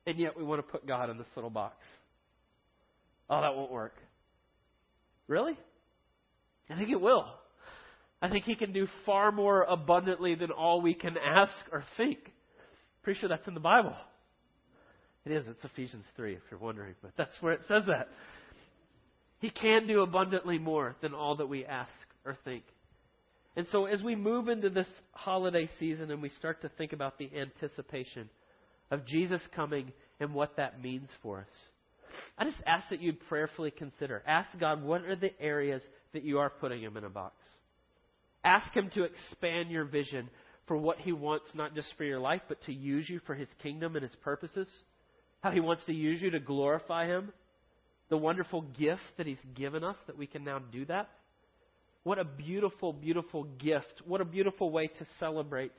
And 0.06 0.18
yet 0.18 0.36
we 0.36 0.42
want 0.42 0.64
to 0.64 0.70
put 0.70 0.86
God 0.86 1.10
in 1.10 1.18
this 1.18 1.28
little 1.36 1.50
box. 1.50 1.76
Oh, 3.28 3.40
that 3.40 3.54
won't 3.54 3.70
work. 3.70 3.94
Really? 5.28 5.56
I 6.68 6.76
think 6.76 6.90
it 6.90 7.00
will. 7.00 7.26
I 8.22 8.28
think 8.28 8.44
He 8.44 8.56
can 8.56 8.72
do 8.72 8.88
far 9.06 9.30
more 9.30 9.62
abundantly 9.62 10.34
than 10.34 10.50
all 10.50 10.80
we 10.80 10.94
can 10.94 11.16
ask 11.16 11.52
or 11.72 11.84
think. 11.96 12.18
Pretty 13.02 13.20
sure 13.20 13.28
that's 13.28 13.46
in 13.46 13.54
the 13.54 13.60
Bible. 13.60 13.94
It 15.24 15.32
is. 15.32 15.44
It's 15.48 15.64
Ephesians 15.64 16.04
3, 16.16 16.34
if 16.34 16.42
you're 16.50 16.60
wondering, 16.60 16.94
but 17.02 17.12
that's 17.16 17.36
where 17.40 17.52
it 17.52 17.60
says 17.68 17.82
that. 17.86 18.08
He 19.38 19.50
can 19.50 19.86
do 19.86 20.02
abundantly 20.02 20.58
more 20.58 20.96
than 21.00 21.14
all 21.14 21.36
that 21.36 21.46
we 21.46 21.64
ask 21.64 21.90
or 22.24 22.37
think. 22.44 22.64
And 23.56 23.66
so, 23.72 23.87
as 23.87 24.02
we 24.02 24.14
move 24.14 24.48
into 24.48 24.70
this 24.70 24.87
holiday 25.12 25.68
season 25.78 26.11
and 26.11 26.22
we 26.22 26.28
start 26.30 26.62
to 26.62 26.68
think 26.70 26.92
about 26.92 27.18
the 27.18 27.30
anticipation 27.37 28.30
of 28.90 29.06
Jesus 29.06 29.40
coming 29.54 29.92
and 30.20 30.35
what 30.35 30.56
that 30.56 30.83
means 30.83 31.09
for 31.22 31.40
us, 31.40 31.46
I 32.38 32.44
just 32.44 32.62
ask 32.66 32.88
that 32.90 33.02
you'd 33.02 33.20
prayerfully 33.28 33.70
consider. 33.70 34.22
Ask 34.26 34.48
God, 34.59 34.83
what 34.83 35.02
are 35.02 35.16
the 35.16 35.38
areas 35.40 35.83
that 36.12 36.24
you 36.24 36.38
are 36.38 36.50
putting 36.50 36.83
Him 36.83 36.96
in 36.96 37.04
a 37.04 37.11
box? 37.11 37.35
Ask 38.44 38.72
Him 38.72 38.90
to 38.94 39.04
expand 39.04 39.70
your 39.70 39.85
vision 39.85 40.30
for 40.66 40.76
what 40.76 40.98
He 40.98 41.12
wants, 41.12 41.46
not 41.54 41.74
just 41.74 41.88
for 41.96 42.04
your 42.04 42.20
life, 42.20 42.42
but 42.48 42.62
to 42.64 42.72
use 42.72 43.09
you 43.09 43.20
for 43.26 43.35
His 43.35 43.48
kingdom 43.62 43.96
and 43.96 44.04
His 44.04 44.14
purposes. 44.22 44.68
How 45.42 45.50
He 45.50 45.61
wants 45.61 45.85
to 45.87 45.92
use 45.92 46.22
you 46.22 46.30
to 46.30 46.40
glorify 46.40 47.06
Him. 47.06 47.33
The 48.09 48.16
wonderful 48.16 48.62
gift 48.62 49.02
that 49.18 49.26
He's 49.26 49.37
given 49.54 49.83
us 49.83 49.96
that 50.06 50.16
we 50.16 50.26
can 50.26 50.44
now 50.44 50.61
do 50.61 50.85
that. 50.87 51.09
What 52.02 52.18
a 52.18 52.24
beautiful, 52.24 52.92
beautiful 52.92 53.44
gift. 53.44 54.02
What 54.06 54.20
a 54.20 54.24
beautiful 54.24 54.70
way 54.70 54.86
to 54.86 55.06
celebrate 55.18 55.72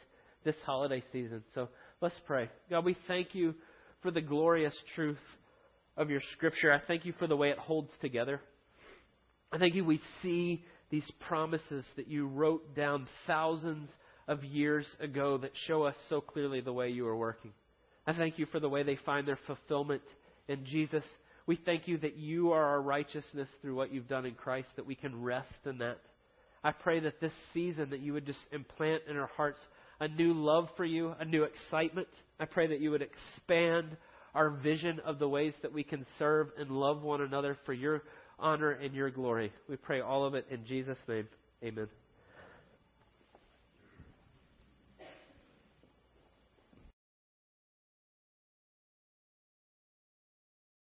this 0.43 0.55
holiday 0.65 1.03
season. 1.11 1.43
So 1.55 1.69
let's 1.99 2.19
pray. 2.27 2.49
God, 2.69 2.85
we 2.85 2.95
thank 3.07 3.33
you 3.33 3.55
for 4.01 4.11
the 4.11 4.21
glorious 4.21 4.75
truth 4.95 5.17
of 5.97 6.09
your 6.09 6.21
Scripture. 6.33 6.71
I 6.71 6.79
thank 6.87 7.05
you 7.05 7.13
for 7.17 7.27
the 7.27 7.35
way 7.35 7.49
it 7.49 7.57
holds 7.57 7.91
together. 8.01 8.39
I 9.51 9.57
thank 9.57 9.75
you 9.75 9.83
we 9.83 9.99
see 10.21 10.63
these 10.91 11.09
promises 11.27 11.85
that 11.95 12.07
you 12.07 12.27
wrote 12.27 12.75
down 12.75 13.07
thousands 13.25 13.89
of 14.27 14.43
years 14.43 14.85
ago 14.99 15.37
that 15.39 15.51
show 15.67 15.83
us 15.83 15.95
so 16.09 16.21
clearly 16.21 16.61
the 16.61 16.73
way 16.73 16.89
you 16.89 17.07
are 17.07 17.17
working. 17.17 17.51
I 18.05 18.13
thank 18.13 18.37
you 18.37 18.45
for 18.45 18.59
the 18.59 18.69
way 18.69 18.83
they 18.83 18.97
find 19.05 19.27
their 19.27 19.39
fulfillment 19.47 20.03
in 20.47 20.65
Jesus. 20.65 21.03
We 21.47 21.55
thank 21.55 21.87
you 21.87 21.97
that 21.99 22.17
you 22.17 22.51
are 22.51 22.63
our 22.63 22.81
righteousness 22.81 23.49
through 23.61 23.75
what 23.75 23.93
you've 23.93 24.07
done 24.07 24.25
in 24.25 24.35
Christ, 24.35 24.67
that 24.75 24.85
we 24.85 24.95
can 24.95 25.21
rest 25.21 25.47
in 25.65 25.79
that. 25.79 25.97
I 26.63 26.71
pray 26.71 26.99
that 27.01 27.19
this 27.19 27.33
season 27.53 27.89
that 27.89 28.01
you 28.01 28.13
would 28.13 28.25
just 28.25 28.39
implant 28.51 29.03
in 29.09 29.17
our 29.17 29.29
hearts 29.35 29.59
a 29.99 30.07
new 30.07 30.33
love 30.33 30.69
for 30.77 30.85
you, 30.85 31.13
a 31.19 31.25
new 31.25 31.43
excitement. 31.43 32.07
I 32.39 32.45
pray 32.45 32.67
that 32.67 32.79
you 32.79 32.91
would 32.91 33.03
expand 33.03 33.97
our 34.33 34.49
vision 34.49 34.99
of 35.05 35.19
the 35.19 35.27
ways 35.27 35.53
that 35.61 35.73
we 35.73 35.83
can 35.83 36.05
serve 36.17 36.47
and 36.57 36.71
love 36.71 37.01
one 37.03 37.21
another 37.21 37.57
for 37.65 37.73
your 37.73 38.03
honor 38.39 38.71
and 38.71 38.93
your 38.93 39.11
glory. 39.11 39.51
We 39.69 39.75
pray 39.75 40.01
all 40.01 40.25
of 40.25 40.35
it 40.35 40.47
in 40.49 40.65
Jesus' 40.65 40.97
name. 41.07 41.27
Amen. 41.63 42.00